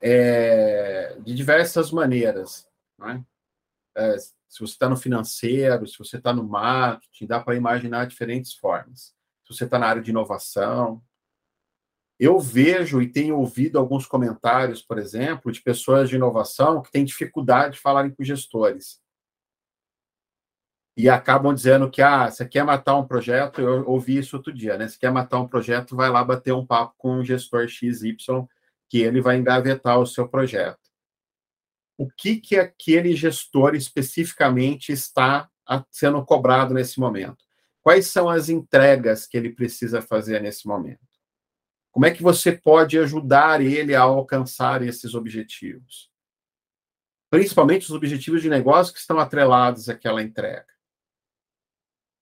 É, 0.00 1.14
de 1.20 1.34
diversas 1.34 1.90
maneiras. 1.90 2.66
Né? 2.98 3.22
É, 3.94 4.16
se 4.16 4.60
você 4.60 4.72
está 4.72 4.88
no 4.88 4.96
financeiro, 4.96 5.86
se 5.86 5.98
você 5.98 6.16
está 6.16 6.32
no 6.32 6.42
marketing, 6.42 7.26
dá 7.26 7.38
para 7.38 7.54
imaginar 7.54 8.06
diferentes 8.06 8.54
formas. 8.54 9.14
Se 9.44 9.54
você 9.54 9.64
está 9.64 9.78
na 9.78 9.86
área 9.86 10.00
de 10.00 10.10
inovação, 10.10 11.02
eu 12.18 12.40
vejo 12.40 13.02
e 13.02 13.12
tenho 13.12 13.36
ouvido 13.36 13.78
alguns 13.78 14.06
comentários, 14.06 14.80
por 14.80 14.96
exemplo, 14.96 15.52
de 15.52 15.60
pessoas 15.60 16.08
de 16.08 16.16
inovação 16.16 16.80
que 16.80 16.90
têm 16.90 17.04
dificuldade 17.04 17.74
de 17.74 17.80
falarem 17.80 18.10
com 18.10 18.24
gestores. 18.24 19.04
E 20.96 21.10
acabam 21.10 21.54
dizendo 21.54 21.90
que, 21.90 22.00
ah, 22.00 22.30
você 22.30 22.48
quer 22.48 22.64
matar 22.64 22.96
um 22.96 23.06
projeto, 23.06 23.60
eu 23.60 23.86
ouvi 23.86 24.16
isso 24.16 24.36
outro 24.36 24.52
dia, 24.52 24.78
né? 24.78 24.88
Você 24.88 24.98
quer 24.98 25.12
matar 25.12 25.38
um 25.38 25.46
projeto, 25.46 25.94
vai 25.94 26.08
lá 26.08 26.24
bater 26.24 26.52
um 26.52 26.64
papo 26.64 26.94
com 26.96 27.18
o 27.18 27.24
gestor 27.24 27.68
XY, 27.68 28.16
que 28.88 28.98
ele 29.02 29.20
vai 29.20 29.36
engavetar 29.36 29.98
o 29.98 30.06
seu 30.06 30.26
projeto. 30.26 30.80
O 31.98 32.10
que, 32.10 32.36
que 32.36 32.56
aquele 32.56 33.14
gestor 33.14 33.74
especificamente 33.74 34.90
está 34.90 35.50
sendo 35.90 36.24
cobrado 36.24 36.72
nesse 36.72 36.98
momento? 36.98 37.44
Quais 37.82 38.06
são 38.06 38.28
as 38.28 38.48
entregas 38.48 39.26
que 39.26 39.36
ele 39.36 39.50
precisa 39.50 40.00
fazer 40.00 40.40
nesse 40.40 40.66
momento? 40.66 41.06
Como 41.92 42.04
é 42.06 42.10
que 42.10 42.22
você 42.22 42.52
pode 42.52 42.98
ajudar 42.98 43.60
ele 43.60 43.94
a 43.94 44.02
alcançar 44.02 44.82
esses 44.82 45.14
objetivos? 45.14 46.10
Principalmente 47.30 47.84
os 47.84 47.90
objetivos 47.90 48.42
de 48.42 48.48
negócio 48.48 48.92
que 48.92 49.00
estão 49.00 49.18
atrelados 49.18 49.88
àquela 49.88 50.22
entrega. 50.22 50.75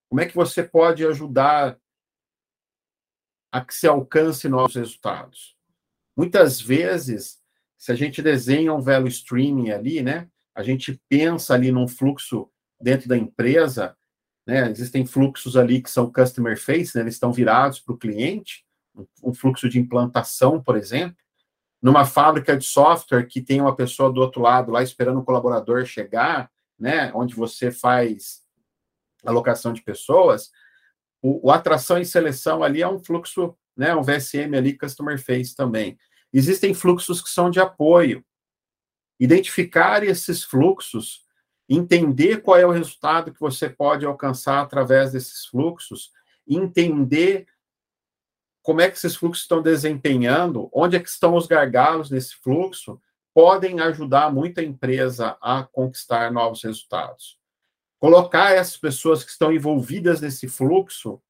Como 0.09 0.21
é 0.21 0.27
que 0.27 0.35
você 0.35 0.63
pode 0.63 1.07
ajudar 1.07 1.79
a 3.53 3.65
que 3.65 3.75
se 3.75 3.87
alcance 3.87 4.49
novos 4.49 4.75
resultados? 4.75 5.57
Muitas 6.17 6.61
vezes, 6.61 7.39
se 7.77 7.91
a 7.91 7.95
gente 7.95 8.23
desenha 8.23 8.73
um 8.73 8.81
value 8.81 9.09
streaming 9.09 9.71
ali, 9.71 10.03
né, 10.03 10.29
a 10.55 10.63
gente 10.63 11.01
pensa 11.09 11.55
ali 11.55 11.73
num 11.73 11.89
fluxo 11.89 12.49
dentro 12.81 13.09
da 13.09 13.17
empresa, 13.17 13.97
né, 14.47 14.71
existem 14.71 15.05
fluxos 15.05 15.57
ali 15.57 15.83
que 15.83 15.91
são 15.91 16.13
customer 16.13 16.61
face, 16.61 16.97
né, 16.97 17.03
eles 17.03 17.15
estão 17.15 17.33
virados 17.33 17.81
para 17.81 17.95
o 17.95 17.99
cliente, 17.99 18.65
um 19.23 19.35
fluxo 19.35 19.69
de 19.69 19.81
implantação, 19.81 20.63
por 20.63 20.77
exemplo, 20.77 21.17
numa 21.83 22.05
fábrica 22.05 22.57
de 22.57 22.65
software 22.65 23.27
que 23.27 23.43
tem 23.43 23.61
uma 23.61 23.75
pessoa 23.75 24.13
do 24.13 24.21
outro 24.21 24.41
lado 24.41 24.71
lá 24.71 24.83
esperando 24.83 25.19
o 25.19 25.25
colaborador 25.25 25.85
chegar, 25.85 26.51
né, 26.79 27.11
onde 27.13 27.35
você 27.35 27.71
faz 27.71 28.44
alocação 29.25 29.73
de 29.73 29.83
pessoas, 29.83 30.51
o, 31.23 31.49
o 31.49 31.51
atração 31.51 31.99
e 31.99 32.05
seleção 32.05 32.63
ali 32.63 32.83
é 32.83 32.89
um 32.89 32.99
fluxo, 32.99 33.57
né, 33.77 33.95
um 33.95 34.03
VSM 34.03 34.57
ali, 34.57 34.77
customer 34.77 35.19
face 35.19 35.57
também. 35.57 35.99
Existem 36.33 36.75
fluxos 36.75 37.23
que 37.23 37.31
são 37.31 37.51
de 37.51 37.61
apoio. 37.61 38.25
Identificar 39.19 40.03
esses 40.03 40.43
fluxos, 40.43 41.25
entender 41.69 42.43
qual 42.43 42.59
é 42.59 42.67
o 42.67 42.71
resultado 42.71 43.33
que 43.33 43.41
você 43.41 43.69
pode 43.69 44.05
alcançar 44.05 44.61
através 44.61 45.13
desses 45.13 45.47
fluxos, 45.47 46.11
entender 46.47 47.47
como 48.63 48.81
é 48.81 48.91
que 48.91 48.97
esses 48.97 49.15
fluxos 49.15 49.45
estão 49.45 49.63
desempenhando, 49.63 50.69
onde 50.73 50.97
é 50.97 51.01
que 51.01 51.09
estão 51.09 51.35
os 51.37 51.47
gargalos 51.47 52.11
nesse 52.11 52.35
fluxo, 52.37 53.01
podem 53.33 53.81
ajudar 53.81 54.33
muito 54.33 54.61
a 54.61 54.63
empresa 54.63 55.37
a 55.41 55.63
conquistar 55.63 56.33
novos 56.33 56.63
resultados. 56.63 57.39
Colocar 58.05 58.53
essas 58.53 58.77
pessoas 58.77 59.25
que 59.25 59.31
estão 59.31 59.51
envolvidas 59.51 60.21
nesse 60.21 60.47
fluxo 60.47 61.23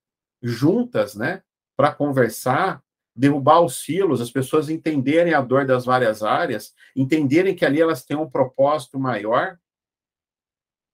juntas, 0.42 1.14
né, 1.14 1.40
para 1.76 1.94
conversar, 1.94 2.82
derrubar 3.14 3.60
os 3.60 3.84
silos, 3.84 4.20
as 4.20 4.28
pessoas 4.28 4.68
entenderem 4.68 5.34
a 5.34 5.40
dor 5.40 5.64
das 5.64 5.84
várias 5.84 6.20
áreas, 6.24 6.74
entenderem 6.96 7.54
que 7.54 7.64
ali 7.64 7.80
elas 7.80 8.04
têm 8.04 8.16
um 8.16 8.28
propósito 8.28 8.98
maior, 8.98 9.56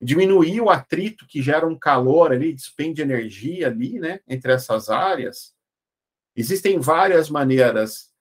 diminuir 0.03 0.61
o 0.61 0.69
atrito 0.69 1.27
que 1.27 1.41
gera 1.41 1.67
um 1.67 1.79
calor 1.79 2.31
ali, 2.31 2.53
despende 2.53 3.01
energia 3.01 3.69
ali, 3.69 3.99
né, 3.99 4.21
entre 4.29 4.53
essas 4.53 4.91
áreas, 4.91 5.55
Existem 6.37 6.79
várias 6.79 7.31
maneiras. 7.31 8.13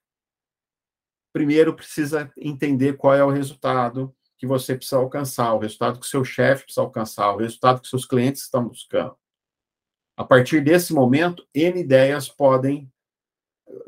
Primeiro, 1.34 1.76
precisa 1.76 2.32
entender 2.38 2.98
qual 2.98 3.14
é 3.14 3.24
o 3.24 3.30
resultado 3.30 4.16
que 4.40 4.48
você 4.48 4.74
precisa 4.74 4.96
alcançar, 4.96 5.54
o 5.54 5.60
resultado 5.60 6.00
que 6.00 6.08
seu 6.08 6.24
chefe 6.24 6.64
precisa 6.64 6.82
alcançar, 6.82 7.34
o 7.34 7.38
resultado 7.38 7.82
que 7.82 7.90
seus 7.90 8.06
clientes 8.06 8.44
estão 8.44 8.66
buscando. 8.66 9.16
A 10.16 10.24
partir 10.24 10.62
desse 10.62 10.94
momento, 10.94 11.46
N 11.54 11.80
ideias 11.80 12.30
podem. 12.30 12.92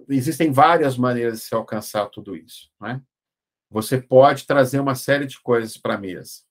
Existem 0.09 0.51
várias 0.51 0.97
maneiras 0.97 1.39
de 1.39 1.45
se 1.45 1.55
alcançar 1.55 2.07
tudo 2.07 2.35
isso. 2.35 2.69
Né? 2.79 3.01
Você 3.69 3.99
pode 3.99 4.45
trazer 4.45 4.81
uma 4.81 4.93
série 4.93 5.25
de 5.25 5.39
coisas 5.39 5.77
para 5.77 5.95
a 5.95 5.97
mesa. 5.97 6.41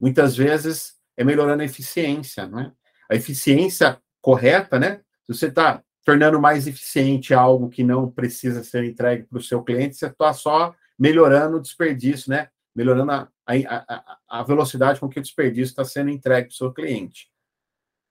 Muitas 0.00 0.36
vezes 0.36 0.96
é 1.16 1.22
melhorando 1.22 1.62
a 1.62 1.66
eficiência. 1.66 2.48
Né? 2.48 2.72
A 3.08 3.14
eficiência 3.14 4.02
correta, 4.20 4.80
né? 4.80 4.98
Se 5.24 5.34
você 5.34 5.46
está 5.46 5.82
tornando 6.04 6.40
mais 6.40 6.66
eficiente 6.66 7.32
algo 7.32 7.68
que 7.68 7.84
não 7.84 8.10
precisa 8.10 8.64
ser 8.64 8.84
entregue 8.84 9.24
para 9.24 9.38
o 9.38 9.42
seu 9.42 9.62
cliente, 9.62 9.96
você 9.96 10.06
está 10.06 10.32
só 10.32 10.74
melhorando 11.02 11.56
o 11.56 11.60
desperdício, 11.60 12.30
né? 12.30 12.48
Melhorando 12.72 13.10
a, 13.10 13.28
a, 13.44 14.18
a 14.28 14.42
velocidade 14.44 15.00
com 15.00 15.08
que 15.08 15.18
o 15.18 15.22
desperdício 15.22 15.72
está 15.72 15.84
sendo 15.84 16.10
entregue 16.10 16.46
para 16.46 16.54
o 16.54 16.56
seu 16.56 16.72
cliente. 16.72 17.28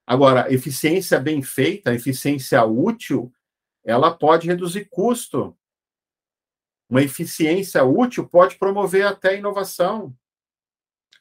Agora, 0.06 0.54
eficiência 0.54 1.18
bem 1.18 1.42
feita, 1.42 1.94
eficiência 1.94 2.62
útil, 2.66 3.32
ela 3.82 4.14
pode 4.14 4.46
reduzir 4.46 4.90
custo. 4.90 5.58
Uma 6.90 7.02
eficiência 7.02 7.82
útil 7.86 8.28
pode 8.28 8.58
promover 8.58 9.08
até 9.08 9.38
inovação. 9.38 10.14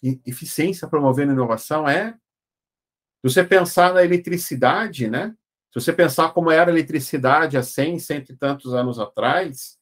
E 0.02 0.20
eficiência 0.26 0.88
promovendo 0.88 1.30
inovação 1.30 1.88
é. 1.88 2.14
Se 2.14 3.32
você 3.32 3.44
pensar 3.44 3.94
na 3.94 4.02
eletricidade, 4.02 5.08
né? 5.08 5.36
Se 5.72 5.80
você 5.80 5.92
pensar 5.92 6.32
como 6.32 6.50
era 6.50 6.68
a 6.68 6.74
eletricidade 6.74 7.56
há 7.56 7.62
100, 7.62 7.98
cento 8.00 8.32
e 8.32 8.36
tantos 8.36 8.74
anos 8.74 8.98
atrás, 8.98 9.79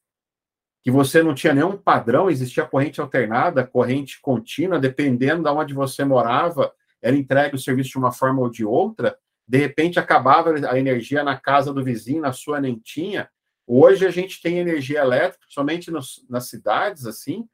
que 0.81 0.91
você 0.91 1.21
não 1.21 1.33
tinha 1.33 1.53
nenhum 1.53 1.77
padrão, 1.77 2.29
existia 2.29 2.65
corrente 2.65 3.01
alternada, 3.01 3.65
corrente 3.65 4.21
contínua, 4.21 4.79
dependendo 4.79 5.43
de 5.43 5.49
onde 5.49 5.73
você 5.73 6.05
morava, 6.05 6.73
era 7.01 7.15
entregue 7.15 7.55
o 7.55 7.59
serviço 7.59 7.91
de 7.91 7.97
uma 7.97 8.11
forma 8.11 8.41
ou 8.41 8.49
de 8.49 8.63
outra, 8.63 9.17
de 9.47 9.57
repente 9.57 9.99
acabava 9.99 10.53
a 10.69 10.79
energia 10.79 11.23
na 11.23 11.37
casa 11.37 11.73
do 11.73 11.83
vizinho, 11.83 12.21
na 12.21 12.31
sua 12.31 12.61
nem 12.61 12.77
tinha. 12.77 13.29
Hoje 13.65 14.05
a 14.05 14.11
gente 14.11 14.41
tem 14.41 14.59
energia 14.59 14.99
elétrica, 14.99 15.45
somente 15.49 15.91
nos, 15.91 16.25
nas 16.29 16.47
cidades, 16.47 17.05
assim, 17.05 17.47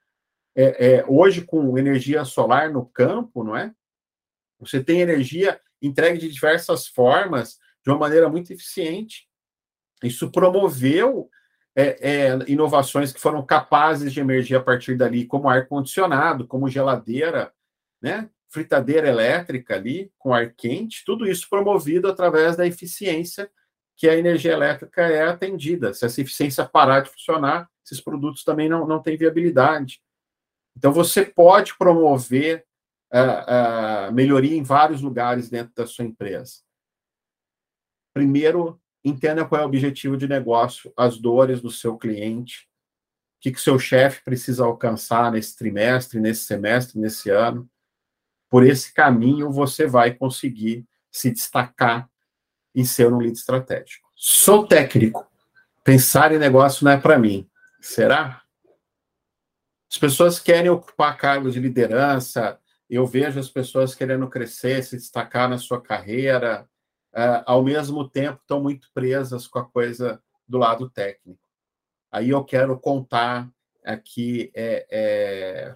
é, 0.56 0.98
é, 0.98 1.06
hoje 1.08 1.42
com 1.42 1.78
energia 1.78 2.24
solar 2.24 2.72
no 2.72 2.86
campo, 2.86 3.44
não 3.44 3.56
é? 3.56 3.74
Você 4.60 4.84
tem 4.84 5.02
energia 5.02 5.60
entregue 5.82 6.18
de 6.18 6.32
diversas 6.32 6.88
formas, 6.88 7.60
de 7.84 7.92
uma 7.92 8.00
maneira 8.00 8.30
muito 8.30 8.52
eficiente. 8.52 9.28
Isso 10.04 10.32
promoveu 10.32 11.30
é, 11.76 12.10
é, 12.10 12.40
inovações 12.48 13.12
que 13.12 13.20
foram 13.20 13.46
capazes 13.46 14.14
de 14.14 14.20
emergir 14.20 14.56
a 14.56 14.64
partir 14.64 14.96
dali, 14.96 15.26
como 15.26 15.50
ar-condicionado, 15.50 16.48
como 16.48 16.70
geladeira, 16.70 17.52
né? 18.02 18.30
fritadeira 18.50 19.10
elétrica 19.10 19.76
ali, 19.76 20.10
com 20.18 20.34
ar 20.34 20.54
quente, 20.54 21.04
tudo 21.06 21.28
isso 21.28 21.50
promovido 21.50 22.08
através 22.08 22.56
da 22.56 22.66
eficiência 22.66 23.52
que 23.98 24.08
a 24.08 24.16
energia 24.16 24.54
elétrica 24.54 25.02
é 25.02 25.28
atendida. 25.28 25.94
Se 25.94 26.06
essa 26.06 26.22
eficiência 26.22 26.66
parar 26.66 27.02
de 27.02 27.10
funcionar, 27.10 27.70
esses 27.86 28.00
produtos 28.00 28.44
também 28.44 28.70
não, 28.70 28.88
não 28.88 29.02
têm 29.02 29.18
viabilidade. 29.18 30.02
Então, 30.78 30.92
você 30.92 31.26
pode 31.26 31.78
promover 31.78 32.66
uh, 33.14 34.12
melhoria 34.14 34.58
em 34.58 34.64
vários 34.64 35.02
lugares 35.02 35.50
dentro 35.50 35.74
da 35.76 35.86
sua 35.86 36.06
empresa. 36.06 36.62
Primeiro, 38.14 38.82
entenda 39.06 39.46
qual 39.46 39.62
é 39.62 39.64
o 39.64 39.68
objetivo 39.68 40.18
de 40.18 40.28
negócio, 40.28 40.92
as 40.98 41.20
dores 41.20 41.62
do 41.62 41.70
seu 41.70 41.96
cliente, 41.96 42.68
o 43.38 43.42
que, 43.42 43.52
que 43.52 43.62
seu 43.62 43.78
chefe 43.78 44.24
precisa 44.24 44.66
alcançar 44.66 45.32
nesse 45.32 45.56
trimestre, 45.56 46.20
nesse 46.20 46.46
semestre, 46.46 47.00
nesse 47.00 47.30
ano. 47.30 47.70
Por 48.50 48.66
esse 48.66 48.92
caminho, 48.92 49.52
você 49.52 49.86
vai 49.86 50.12
conseguir 50.12 50.84
se 51.12 51.30
destacar 51.30 52.10
e 52.74 52.84
ser 52.84 53.14
um 53.14 53.22
líder 53.22 53.34
estratégico. 53.34 54.10
Sou 54.16 54.66
técnico. 54.66 55.28
Pensar 55.84 56.32
em 56.32 56.40
negócio 56.40 56.84
não 56.84 56.92
é 56.92 56.98
para 56.98 57.20
mim. 57.20 57.48
Será? 57.80 58.42
As 59.90 60.00
pessoas 60.00 60.40
querem 60.40 60.72
ocupar 60.72 61.16
cargos 61.16 61.54
de 61.54 61.60
liderança. 61.60 62.60
Eu 62.90 63.06
vejo 63.06 63.40
as 63.40 63.50
pessoas 63.50 63.94
querendo 63.94 64.28
crescer, 64.28 64.84
se 64.84 64.98
destacar 64.98 65.48
na 65.48 65.60
sua 65.60 65.80
carreira, 65.80 66.68
uh, 67.16 67.44
ao 67.46 67.64
mesmo 67.64 68.08
tempo 68.08 68.40
estão 68.42 68.62
muito 68.62 68.90
presas 68.94 69.48
com 69.48 69.60
a 69.60 69.66
coisa 69.66 70.22
do 70.48 70.58
lado 70.58 70.90
técnico. 70.90 71.40
Aí 72.12 72.30
eu 72.30 72.44
quero 72.44 72.78
contar 72.80 73.50
aqui 73.84 74.52
é, 74.54 74.86
é, 74.90 75.76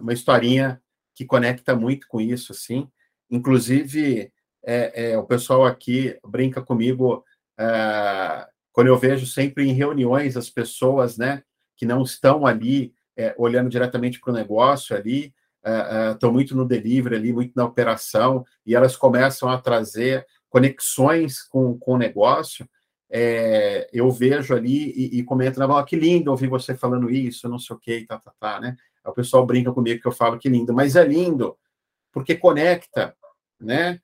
uma 0.00 0.12
historinha 0.12 0.80
que 1.14 1.24
conecta 1.24 1.74
muito 1.74 2.06
com 2.08 2.20
isso, 2.20 2.52
assim. 2.52 2.88
Inclusive, 3.30 4.32
é, 4.64 5.12
é 5.12 5.18
o 5.18 5.24
pessoal 5.24 5.64
aqui 5.64 6.18
brinca 6.26 6.62
comigo 6.62 7.24
é, 7.58 8.48
quando 8.72 8.86
eu 8.86 8.98
vejo 8.98 9.26
sempre 9.26 9.68
em 9.68 9.72
reuniões 9.72 10.36
as 10.36 10.48
pessoas, 10.48 11.18
né, 11.18 11.42
que 11.76 11.84
não 11.84 12.02
estão 12.02 12.46
ali 12.46 12.94
é, 13.16 13.34
olhando 13.36 13.68
diretamente 13.68 14.20
para 14.20 14.30
o 14.30 14.36
negócio 14.36 14.96
ali, 14.96 15.34
estão 16.12 16.32
muito 16.32 16.56
no 16.56 16.64
delivery 16.64 17.16
ali, 17.16 17.32
muito 17.34 17.52
na 17.54 17.66
operação, 17.66 18.46
e 18.64 18.74
elas 18.74 18.96
começam 18.96 19.46
a 19.46 19.60
trazer 19.60 20.26
conexões 20.50 21.42
com, 21.42 21.78
com 21.78 21.94
o 21.94 21.98
negócio, 21.98 22.68
é, 23.10 23.88
eu 23.92 24.10
vejo 24.10 24.54
ali 24.54 24.90
e, 24.90 25.18
e 25.18 25.22
comento 25.22 25.58
na 25.58 25.66
bola, 25.66 25.84
que 25.84 25.96
lindo 25.96 26.30
ouvir 26.30 26.48
você 26.48 26.76
falando 26.76 27.10
isso, 27.10 27.48
não 27.48 27.58
sei 27.58 27.74
o 27.74 27.78
que, 27.78 28.04
tá, 28.04 28.18
tá, 28.18 28.32
tá, 28.38 28.60
né? 28.60 28.76
o 29.04 29.12
pessoal 29.12 29.46
brinca 29.46 29.72
comigo 29.72 30.00
que 30.00 30.06
eu 30.06 30.12
falo 30.12 30.38
que 30.38 30.48
lindo, 30.48 30.74
mas 30.74 30.94
é 30.94 31.04
lindo, 31.04 31.56
porque 32.12 32.36
conecta, 32.36 33.16
né? 33.58 33.98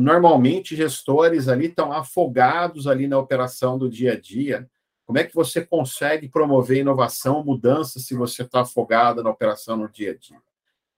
normalmente, 0.00 0.74
gestores 0.74 1.48
ali 1.48 1.66
estão 1.66 1.92
afogados 1.92 2.86
ali 2.86 3.06
na 3.06 3.18
operação 3.18 3.76
do 3.78 3.88
dia 3.88 4.12
a 4.12 4.20
dia. 4.20 4.68
Como 5.04 5.18
é 5.18 5.24
que 5.24 5.34
você 5.34 5.64
consegue 5.64 6.28
promover 6.28 6.78
inovação, 6.78 7.44
mudança, 7.44 7.98
se 7.98 8.14
você 8.14 8.42
está 8.42 8.62
afogado 8.62 9.22
na 9.22 9.30
operação 9.30 9.76
no 9.76 9.88
dia 9.88 10.12
a 10.12 10.16
dia? 10.16 10.38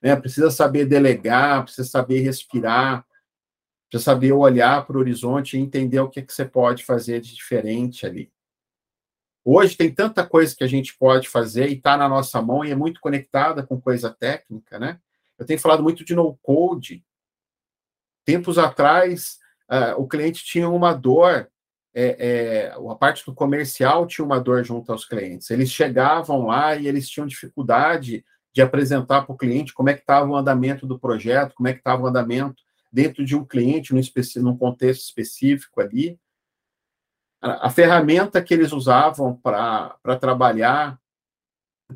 Né? 0.00 0.14
Precisa 0.14 0.50
saber 0.50 0.84
delegar, 0.84 1.64
precisa 1.64 1.88
saber 1.88 2.20
respirar, 2.20 3.04
Precisa 3.90 4.12
saber 4.12 4.32
olhar 4.32 4.86
para 4.86 4.96
o 4.96 5.00
horizonte 5.00 5.56
e 5.56 5.60
entender 5.60 5.98
o 5.98 6.08
que, 6.08 6.22
que 6.22 6.32
você 6.32 6.44
pode 6.44 6.84
fazer 6.84 7.20
de 7.20 7.34
diferente 7.34 8.06
ali. 8.06 8.32
Hoje 9.44 9.76
tem 9.76 9.92
tanta 9.92 10.24
coisa 10.24 10.54
que 10.54 10.62
a 10.62 10.68
gente 10.68 10.96
pode 10.96 11.28
fazer 11.28 11.68
e 11.68 11.74
está 11.74 11.96
na 11.96 12.08
nossa 12.08 12.40
mão 12.40 12.64
e 12.64 12.70
é 12.70 12.76
muito 12.76 13.00
conectada 13.00 13.66
com 13.66 13.80
coisa 13.80 14.08
técnica, 14.08 14.78
né? 14.78 15.00
Eu 15.36 15.44
tenho 15.44 15.58
falado 15.58 15.82
muito 15.82 16.04
de 16.04 16.14
no-code. 16.14 17.04
Tempos 18.24 18.58
atrás, 18.58 19.38
uh, 19.68 20.00
o 20.00 20.06
cliente 20.06 20.44
tinha 20.44 20.68
uma 20.68 20.92
dor, 20.92 21.50
é, 21.92 22.16
é, 22.18 22.70
a 22.70 22.94
parte 22.94 23.24
do 23.24 23.34
comercial 23.34 24.06
tinha 24.06 24.24
uma 24.24 24.38
dor 24.38 24.62
junto 24.62 24.92
aos 24.92 25.04
clientes. 25.04 25.50
Eles 25.50 25.70
chegavam 25.70 26.46
lá 26.46 26.76
e 26.76 26.86
eles 26.86 27.08
tinham 27.08 27.26
dificuldade 27.26 28.24
de 28.54 28.62
apresentar 28.62 29.22
para 29.22 29.32
o 29.32 29.38
cliente 29.38 29.72
como 29.72 29.88
é 29.88 29.94
que 29.94 30.00
estava 30.00 30.30
o 30.30 30.36
andamento 30.36 30.86
do 30.86 30.98
projeto, 30.98 31.54
como 31.54 31.68
é 31.68 31.72
que 31.72 31.80
estava 31.80 32.02
o 32.02 32.06
andamento 32.06 32.62
dentro 32.92 33.24
de 33.24 33.36
um 33.36 33.44
cliente, 33.44 33.94
num, 33.94 34.00
num 34.42 34.56
contexto 34.56 35.02
específico 35.02 35.80
ali. 35.80 36.18
A, 37.40 37.68
a 37.68 37.70
ferramenta 37.70 38.42
que 38.42 38.52
eles 38.52 38.72
usavam 38.72 39.36
para 39.36 39.98
trabalhar 40.20 41.00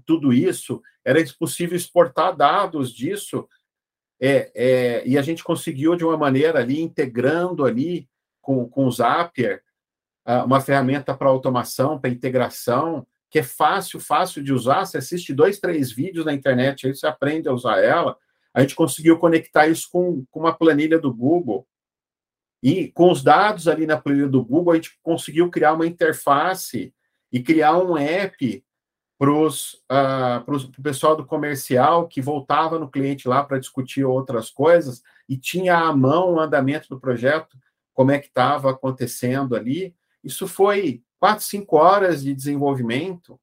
tudo 0.04 0.32
isso, 0.32 0.82
era 1.04 1.20
possível 1.38 1.76
exportar 1.76 2.36
dados 2.36 2.92
disso, 2.92 3.48
é, 4.20 4.50
é, 4.54 5.06
e 5.06 5.18
a 5.18 5.22
gente 5.22 5.44
conseguiu, 5.44 5.94
de 5.96 6.04
uma 6.04 6.16
maneira 6.16 6.60
ali, 6.60 6.80
integrando 6.80 7.64
ali 7.64 8.08
com, 8.40 8.68
com 8.68 8.86
o 8.86 8.90
Zapier, 8.90 9.62
uma 10.46 10.60
ferramenta 10.60 11.14
para 11.14 11.28
automação, 11.28 11.98
para 11.98 12.08
integração, 12.08 13.06
que 13.28 13.40
é 13.40 13.42
fácil, 13.42 14.00
fácil 14.00 14.42
de 14.42 14.52
usar. 14.52 14.86
Você 14.86 14.96
assiste 14.96 15.34
dois, 15.34 15.58
três 15.58 15.92
vídeos 15.92 16.24
na 16.24 16.32
internet, 16.32 16.86
aí 16.86 16.94
você 16.94 17.06
aprende 17.06 17.48
a 17.48 17.52
usar 17.52 17.80
ela, 17.80 18.16
a 18.54 18.60
gente 18.60 18.76
conseguiu 18.76 19.18
conectar 19.18 19.66
isso 19.66 19.88
com, 19.90 20.24
com 20.30 20.40
uma 20.40 20.54
planilha 20.54 20.98
do 20.98 21.12
Google. 21.12 21.66
E 22.62 22.88
com 22.92 23.10
os 23.10 23.22
dados 23.22 23.66
ali 23.66 23.86
na 23.86 24.00
planilha 24.00 24.28
do 24.28 24.42
Google, 24.42 24.72
a 24.72 24.76
gente 24.76 24.96
conseguiu 25.02 25.50
criar 25.50 25.74
uma 25.74 25.86
interface 25.86 26.94
e 27.32 27.42
criar 27.42 27.76
um 27.76 27.98
app 27.98 28.64
para 29.18 29.30
uh, 29.30 30.70
o 30.78 30.82
pessoal 30.82 31.16
do 31.16 31.26
comercial 31.26 32.06
que 32.06 32.20
voltava 32.20 32.78
no 32.78 32.90
cliente 32.90 33.28
lá 33.28 33.42
para 33.42 33.58
discutir 33.58 34.04
outras 34.04 34.50
coisas 34.50 35.02
e 35.28 35.36
tinha 35.36 35.76
à 35.76 35.94
mão 35.94 36.34
o 36.34 36.40
andamento 36.40 36.88
do 36.88 37.00
projeto, 37.00 37.56
como 37.92 38.12
é 38.12 38.18
que 38.18 38.26
estava 38.26 38.70
acontecendo 38.70 39.56
ali. 39.56 39.94
Isso 40.22 40.46
foi 40.46 41.02
quatro, 41.18 41.44
cinco 41.44 41.76
horas 41.76 42.22
de 42.22 42.34
desenvolvimento 42.34 43.38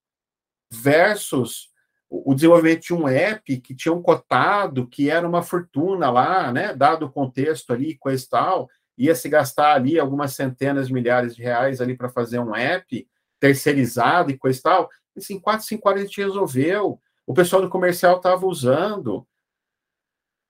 versus 0.69 1.70
o 2.13 2.35
desenvolvimento 2.35 2.81
de 2.81 2.93
um 2.93 3.07
app 3.07 3.57
que 3.61 3.73
tinha 3.73 3.93
um 3.93 4.01
cotado, 4.01 4.85
que 4.85 5.09
era 5.09 5.25
uma 5.25 5.41
fortuna 5.41 6.11
lá, 6.11 6.51
né, 6.51 6.73
dado 6.75 7.05
o 7.05 7.11
contexto 7.11 7.71
ali, 7.71 7.97
coisa 7.97 8.21
e 8.21 8.27
tal, 8.27 8.69
ia 8.97 9.15
se 9.15 9.29
gastar 9.29 9.73
ali 9.73 9.97
algumas 9.97 10.33
centenas 10.35 10.87
de 10.87 10.93
milhares 10.93 11.33
de 11.33 11.41
reais 11.41 11.79
ali 11.79 11.95
para 11.95 12.09
fazer 12.09 12.37
um 12.39 12.53
app 12.53 13.07
terceirizado 13.39 14.29
e 14.29 14.37
coisa 14.37 14.59
e 14.59 14.61
tal. 14.61 14.89
Assim, 15.15 15.39
quatro, 15.39 15.65
cinco 15.65 15.87
horas 15.87 16.01
a 16.01 16.05
gente 16.05 16.21
resolveu. 16.21 16.99
O 17.25 17.33
pessoal 17.33 17.61
do 17.61 17.69
comercial 17.69 18.17
estava 18.17 18.45
usando. 18.45 19.25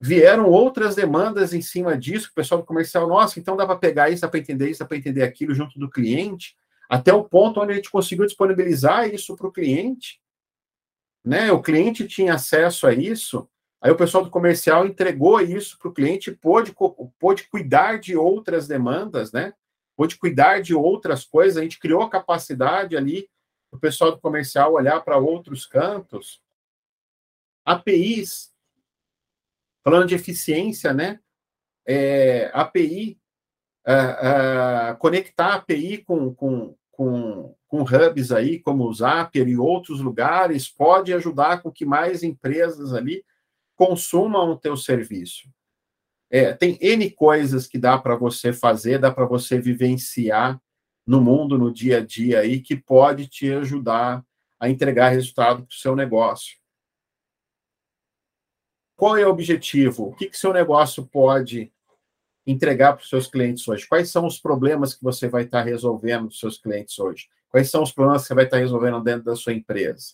Vieram 0.02 0.50
outras 0.50 0.96
demandas 0.96 1.54
em 1.54 1.62
cima 1.62 1.96
disso, 1.96 2.30
o 2.32 2.34
pessoal 2.34 2.60
do 2.60 2.66
comercial, 2.66 3.08
nossa, 3.08 3.40
então 3.40 3.56
dá 3.56 3.68
para 3.68 3.76
pegar 3.76 4.10
isso, 4.10 4.24
dá 4.24 4.28
para 4.28 4.40
entender 4.40 4.72
isso, 4.72 4.80
dá 4.80 4.86
para 4.88 4.98
entender 4.98 5.22
aquilo 5.22 5.54
junto 5.54 5.78
do 5.78 5.88
cliente, 5.88 6.56
até 6.90 7.14
o 7.14 7.24
ponto 7.24 7.62
onde 7.62 7.74
a 7.74 7.76
gente 7.76 7.92
conseguiu 7.92 8.26
disponibilizar 8.26 9.08
isso 9.08 9.36
para 9.36 9.48
o 9.48 9.52
cliente 9.52 10.21
né? 11.24 11.52
O 11.52 11.62
cliente 11.62 12.08
tinha 12.08 12.36
acesso 12.36 12.88
a 12.88 12.94
isso, 12.94 13.48
aí 13.82 13.92
o 13.92 13.98
pessoal 13.98 14.24
do 14.24 14.30
comercial 14.30 14.86
entregou 14.86 15.40
isso 15.40 15.78
para 15.78 15.90
o 15.90 15.94
cliente, 15.94 16.32
pôde, 16.32 16.74
pôde 17.20 17.44
cuidar 17.50 18.00
de 18.00 18.16
outras 18.16 18.68
demandas, 18.68 19.32
né? 19.32 19.54
pôde 19.96 20.18
cuidar 20.18 20.62
de 20.62 20.74
outras 20.74 21.26
coisas, 21.26 21.58
a 21.58 21.62
gente 21.62 21.80
criou 21.80 22.02
a 22.02 22.10
capacidade 22.10 22.98
ali 22.98 23.30
o 23.72 23.80
pessoal 23.80 24.12
do 24.12 24.20
comercial 24.20 24.74
olhar 24.74 25.00
para 25.02 25.18
outros 25.18 25.66
cantos. 25.66 26.42
APIs, 27.64 28.54
falando 29.84 30.08
de 30.08 30.16
eficiência, 30.16 30.94
né? 30.94 31.20
É, 31.88 32.52
API, 32.54 33.20
uh, 33.88 34.94
uh, 34.94 34.98
conectar 34.98 35.56
API 35.56 36.04
com, 36.04 36.34
com, 36.36 36.76
com, 36.92 37.56
com 37.72 37.84
hubs 37.84 38.34
aí, 38.34 38.60
como 38.60 38.86
o 38.86 38.94
Zapier 38.94 39.48
e 39.48 39.58
outros 39.58 40.02
lugares, 40.02 40.68
pode 40.68 41.14
ajudar 41.14 41.62
com 41.62 41.72
que 41.72 41.86
mais 41.86 42.22
empresas 42.22 42.94
ali 42.94 43.24
consumam 43.78 44.52
o 44.52 44.58
teu 44.58 44.76
serviço. 44.76 45.50
É, 46.30 46.52
tem 46.52 46.78
N 46.82 47.10
coisas 47.12 47.68
que 47.68 47.80
dá 47.80 47.98
para 47.98 48.18
você 48.18 48.52
fazer, 48.52 49.00
dá 49.00 49.10
para 49.10 49.26
você 49.26 49.58
vivenciar 49.58 50.62
no 51.08 51.22
mundo, 51.22 51.58
no 51.58 51.72
dia 51.72 52.00
a 52.00 52.06
dia 52.06 52.42
aí, 52.42 52.60
que 52.60 52.76
pode 52.76 53.28
te 53.28 53.50
ajudar 53.54 54.22
a 54.60 54.70
entregar 54.70 55.08
resultado 55.08 55.64
para 55.64 55.72
o 55.72 55.80
seu 55.80 55.96
negócio. 55.96 56.58
Qual 58.98 59.16
é 59.16 59.26
o 59.26 59.30
objetivo? 59.30 60.10
O 60.10 60.14
que, 60.14 60.28
que 60.28 60.38
seu 60.38 60.52
negócio 60.52 61.08
pode 61.08 61.72
entregar 62.46 62.94
para 62.94 63.04
os 63.04 63.10
seus 63.10 63.28
clientes 63.28 63.66
hoje? 63.66 63.88
Quais 63.88 64.12
são 64.12 64.28
os 64.28 64.38
problemas 64.40 64.94
que 64.94 65.02
você 65.02 65.30
vai 65.30 65.44
estar 65.44 65.62
resolvendo 65.62 66.26
para 66.26 66.34
os 66.34 66.40
seus 66.40 66.58
clientes 66.58 67.00
hoje? 67.00 67.30
Quais 67.52 67.70
são 67.70 67.84
os 67.84 67.92
problemas 67.92 68.22
que 68.22 68.30
você 68.30 68.34
vai 68.34 68.46
estar 68.46 68.58
resolvendo 68.58 69.04
dentro 69.04 69.26
da 69.26 69.36
sua 69.36 69.54
empresa? 69.54 70.14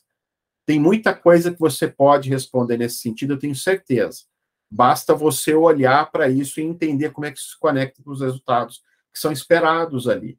Tem 0.66 0.80
muita 0.80 1.14
coisa 1.14 1.52
que 1.54 1.60
você 1.60 1.88
pode 1.88 2.30
responder 2.30 2.78
nesse 2.78 2.98
sentido, 2.98 3.34
eu 3.34 3.40
tenho 3.40 3.56
certeza. 3.56 4.24
Basta 4.70 5.16
você 5.16 5.54
olhar 5.54 6.12
para 6.12 6.28
isso 6.28 6.60
e 6.60 6.64
entender 6.64 7.12
como 7.12 7.26
é 7.26 7.32
que 7.32 7.40
se 7.40 7.58
conecta 7.58 8.04
com 8.04 8.12
os 8.12 8.20
resultados 8.20 8.82
que 9.14 9.20
são 9.20 9.32
esperados 9.32 10.10
ali, 10.10 10.38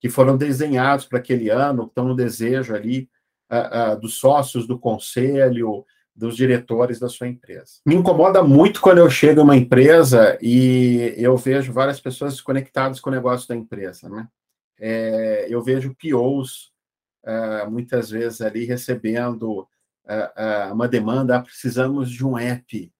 que 0.00 0.08
foram 0.08 0.36
desenhados 0.36 1.04
para 1.04 1.18
aquele 1.18 1.50
ano, 1.50 1.84
que 1.84 1.90
estão 1.90 2.08
no 2.08 2.16
desejo 2.16 2.74
ali 2.74 3.10
uh, 3.52 3.92
uh, 3.92 4.00
dos 4.00 4.18
sócios 4.18 4.66
do 4.66 4.78
conselho, 4.78 5.84
dos 6.14 6.36
diretores 6.36 6.98
da 6.98 7.08
sua 7.08 7.28
empresa. 7.28 7.80
Me 7.84 7.94
incomoda 7.94 8.42
muito 8.42 8.80
quando 8.80 8.98
eu 8.98 9.10
chego 9.10 9.40
em 9.40 9.44
uma 9.44 9.56
empresa 9.56 10.38
e 10.40 11.14
eu 11.16 11.36
vejo 11.36 11.72
várias 11.72 12.00
pessoas 12.00 12.34
desconectadas 12.34 13.00
com 13.00 13.10
o 13.10 13.12
negócio 13.12 13.48
da 13.48 13.56
empresa, 13.56 14.08
né? 14.08 14.28
É, 14.80 15.46
eu 15.48 15.62
vejo 15.62 15.94
POs 15.94 16.72
uh, 17.24 17.70
muitas 17.70 18.10
vezes 18.10 18.40
ali 18.40 18.64
recebendo 18.64 19.68
uma 20.72 20.88
demanda, 20.88 21.36
ah, 21.36 21.42
precisamos 21.42 22.10
de 22.10 22.26
um 22.26 22.36
app 22.36 22.92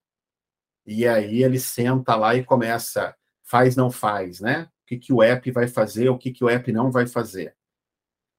e 0.87 1.07
aí 1.07 1.43
ele 1.43 1.59
senta 1.59 2.17
lá 2.17 2.35
e 2.35 2.45
começa, 2.45 3.15
faz, 3.45 3.77
não 3.77 3.91
faz, 3.91 4.41
né? 4.41 4.69
O 4.83 4.87
que, 4.87 4.99
que 4.99 5.13
o 5.13 5.23
app 5.23 5.49
vai 5.53 5.69
fazer, 5.69 6.09
o 6.09 6.19
que, 6.19 6.33
que 6.33 6.43
o 6.43 6.49
app 6.49 6.73
não 6.73 6.91
vai 6.91 7.07
fazer. 7.07 7.55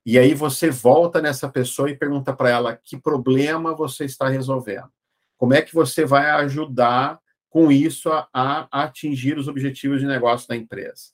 E 0.05 0.17
aí 0.17 0.33
você 0.33 0.69
volta 0.69 1.21
nessa 1.21 1.47
pessoa 1.47 1.89
e 1.89 1.97
pergunta 1.97 2.33
para 2.33 2.49
ela 2.49 2.75
que 2.75 2.97
problema 2.97 3.75
você 3.75 4.03
está 4.03 4.27
resolvendo. 4.27 4.91
Como 5.37 5.53
é 5.53 5.61
que 5.61 5.73
você 5.73 6.03
vai 6.05 6.29
ajudar 6.31 7.19
com 7.49 7.71
isso 7.71 8.09
a, 8.11 8.27
a 8.33 8.83
atingir 8.83 9.37
os 9.37 9.47
objetivos 9.47 10.01
de 10.01 10.07
negócio 10.07 10.47
da 10.47 10.55
empresa? 10.55 11.11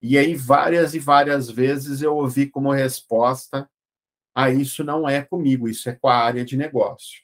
E 0.00 0.16
aí, 0.16 0.34
várias 0.34 0.94
e 0.94 0.98
várias 0.98 1.50
vezes 1.50 2.02
eu 2.02 2.16
ouvi 2.16 2.46
como 2.48 2.72
resposta: 2.72 3.68
ah, 4.34 4.50
isso 4.50 4.84
não 4.84 5.08
é 5.08 5.22
comigo, 5.22 5.68
isso 5.68 5.88
é 5.88 5.94
com 5.94 6.08
a 6.08 6.16
área 6.16 6.44
de 6.44 6.56
negócio. 6.56 7.22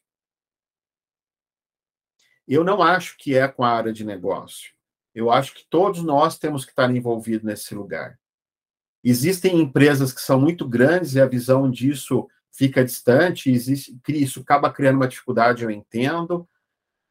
Eu 2.47 2.63
não 2.65 2.83
acho 2.83 3.17
que 3.17 3.35
é 3.37 3.47
com 3.49 3.65
a 3.65 3.71
área 3.71 3.93
de 3.93 4.05
negócio. 4.05 4.73
Eu 5.15 5.31
acho 5.31 5.55
que 5.55 5.65
todos 5.71 6.03
nós 6.03 6.39
temos 6.39 6.65
que 6.65 6.73
estar 6.73 6.91
envolvidos 6.91 7.45
nesse 7.45 7.75
lugar. 7.75 8.19
Existem 9.03 9.61
empresas 9.61 10.13
que 10.13 10.21
são 10.21 10.41
muito 10.41 10.69
grandes 10.69 11.15
e 11.15 11.21
a 11.21 11.27
visão 11.27 11.71
disso 11.71 12.29
fica 12.51 12.85
distante, 12.85 13.51
existe, 13.51 13.97
isso 14.09 14.41
acaba 14.41 14.73
criando 14.73 14.97
uma 14.97 15.09
dificuldade, 15.09 15.63
eu 15.63 15.71
entendo. 15.71 16.49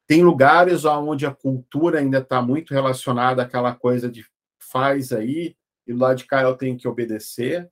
Tem 0.07 0.23
lugares 0.23 0.85
onde 0.85 1.25
a 1.25 1.33
cultura 1.33 1.99
ainda 1.99 2.17
está 2.17 2.41
muito 2.41 2.73
relacionada 2.73 3.43
àquela 3.43 3.73
coisa 3.73 4.09
de 4.09 4.25
faz 4.73 5.13
aí, 5.13 5.55
e 5.85 5.93
lado 5.93 6.17
de 6.17 6.25
cá 6.25 6.41
eu 6.41 6.57
tenho 6.57 6.77
que 6.77 6.87
obedecer. 6.87 7.71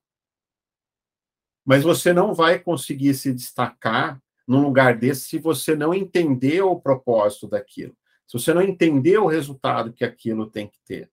Mas 1.66 1.84
você 1.84 2.14
não 2.14 2.34
vai 2.34 2.60
conseguir 2.60 3.16
se 3.16 3.34
destacar 3.34 4.22
num 4.48 4.62
lugar 4.62 4.98
desse 4.98 5.28
se 5.28 5.40
você 5.40 5.76
não 5.76 5.94
entender 5.94 6.62
o 6.62 6.80
propósito 6.80 7.48
daquilo, 7.48 7.96
se 8.28 8.38
você 8.38 8.54
não 8.54 8.62
entender 8.62 9.18
o 9.18 9.28
resultado 9.28 9.94
que 9.94 10.04
aquilo 10.04 10.50
tem 10.50 10.68
que 10.68 10.80
ter. 10.86 11.12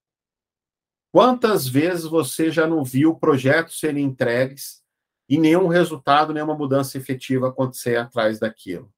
Quantas 1.11 1.67
vezes 1.67 2.05
você 2.05 2.51
já 2.51 2.67
não 2.67 2.85
viu 2.85 3.15
projetos 3.15 3.81
serem 3.81 4.05
entregues 4.05 4.83
e 5.29 5.39
nenhum 5.39 5.69
resultado, 5.69 6.35
nenhuma 6.35 6.55
mudança 6.55 6.99
efetiva 6.99 7.49
acontecer 7.49 7.97
atrás 7.97 8.39
daquilo? 8.39 8.93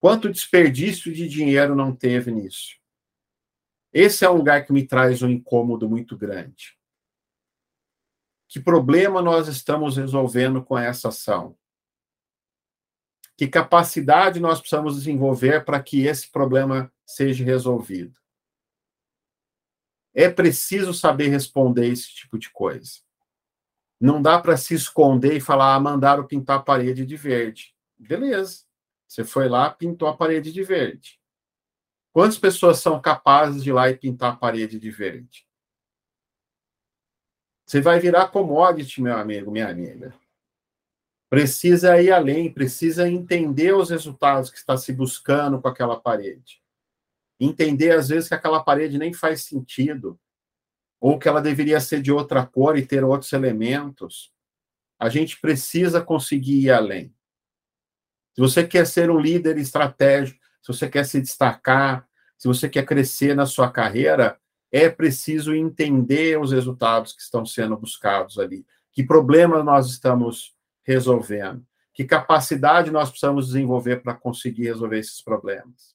Quanto 0.00 0.30
desperdício 0.30 1.12
de 1.12 1.28
dinheiro 1.28 1.74
não 1.74 1.94
teve 1.94 2.30
nisso? 2.30 2.79
Esse 3.92 4.24
é 4.24 4.30
um 4.30 4.36
lugar 4.36 4.64
que 4.64 4.72
me 4.72 4.86
traz 4.86 5.22
um 5.22 5.28
incômodo 5.28 5.88
muito 5.88 6.16
grande. 6.16 6.78
Que 8.48 8.60
problema 8.60 9.20
nós 9.20 9.48
estamos 9.48 9.96
resolvendo 9.96 10.62
com 10.64 10.76
essa 10.76 11.08
ação? 11.08 11.56
Que 13.36 13.48
capacidade 13.48 14.40
nós 14.40 14.60
precisamos 14.60 14.96
desenvolver 14.96 15.64
para 15.64 15.82
que 15.82 16.06
esse 16.06 16.30
problema 16.30 16.92
seja 17.06 17.44
resolvido? 17.44 18.18
É 20.12 20.28
preciso 20.28 20.92
saber 20.92 21.28
responder 21.28 21.88
esse 21.88 22.12
tipo 22.12 22.38
de 22.38 22.50
coisa. 22.50 23.00
Não 24.00 24.20
dá 24.20 24.40
para 24.40 24.56
se 24.56 24.74
esconder 24.74 25.36
e 25.36 25.40
falar, 25.40 25.74
ah, 25.74 25.80
mandaram 25.80 26.26
pintar 26.26 26.58
a 26.58 26.62
parede 26.62 27.06
de 27.06 27.16
verde. 27.16 27.74
Beleza. 27.98 28.64
Você 29.06 29.24
foi 29.24 29.48
lá, 29.48 29.70
pintou 29.70 30.08
a 30.08 30.16
parede 30.16 30.52
de 30.52 30.62
verde. 30.62 31.19
Quantas 32.12 32.38
pessoas 32.38 32.78
são 32.78 33.00
capazes 33.00 33.62
de 33.62 33.70
ir 33.70 33.72
lá 33.72 33.88
e 33.88 33.96
pintar 33.96 34.32
a 34.32 34.36
parede 34.36 34.78
de 34.78 34.90
verde? 34.90 35.46
Você 37.66 37.80
vai 37.80 38.00
virar 38.00 38.28
commodity, 38.28 39.00
meu 39.00 39.16
amigo, 39.16 39.50
minha 39.50 39.68
amiga 39.68 40.12
precisa 41.30 42.02
ir 42.02 42.10
além, 42.10 42.52
precisa 42.52 43.08
entender 43.08 43.72
os 43.72 43.88
resultados 43.88 44.50
que 44.50 44.58
está 44.58 44.76
se 44.76 44.92
buscando 44.92 45.62
com 45.62 45.68
aquela 45.68 45.98
parede. 45.98 46.60
Entender, 47.38 47.92
às 47.92 48.08
vezes, 48.08 48.28
que 48.28 48.34
aquela 48.34 48.62
parede 48.62 48.98
nem 48.98 49.14
faz 49.14 49.44
sentido, 49.44 50.18
ou 51.00 51.18
que 51.18 51.28
ela 51.28 51.40
deveria 51.40 51.80
ser 51.80 52.02
de 52.02 52.10
outra 52.10 52.44
cor 52.44 52.76
e 52.76 52.84
ter 52.84 53.04
outros 53.04 53.32
elementos. 53.32 54.32
A 54.98 55.08
gente 55.08 55.40
precisa 55.40 56.02
conseguir 56.02 56.64
ir 56.64 56.70
além. 56.70 57.14
Se 58.34 58.40
você 58.40 58.66
quer 58.66 58.86
ser 58.86 59.08
um 59.08 59.18
líder 59.18 59.56
estratégico, 59.56 60.39
se 60.62 60.68
você 60.68 60.88
quer 60.88 61.04
se 61.04 61.20
destacar, 61.20 62.06
se 62.36 62.48
você 62.48 62.68
quer 62.68 62.84
crescer 62.84 63.34
na 63.34 63.46
sua 63.46 63.70
carreira, 63.70 64.38
é 64.72 64.88
preciso 64.88 65.54
entender 65.54 66.40
os 66.40 66.52
resultados 66.52 67.12
que 67.12 67.22
estão 67.22 67.44
sendo 67.44 67.76
buscados 67.76 68.38
ali. 68.38 68.64
Que 68.92 69.02
problema 69.02 69.62
nós 69.62 69.88
estamos 69.90 70.54
resolvendo? 70.82 71.64
Que 71.92 72.04
capacidade 72.04 72.90
nós 72.90 73.10
precisamos 73.10 73.48
desenvolver 73.48 74.02
para 74.02 74.14
conseguir 74.14 74.64
resolver 74.64 74.98
esses 74.98 75.20
problemas? 75.22 75.94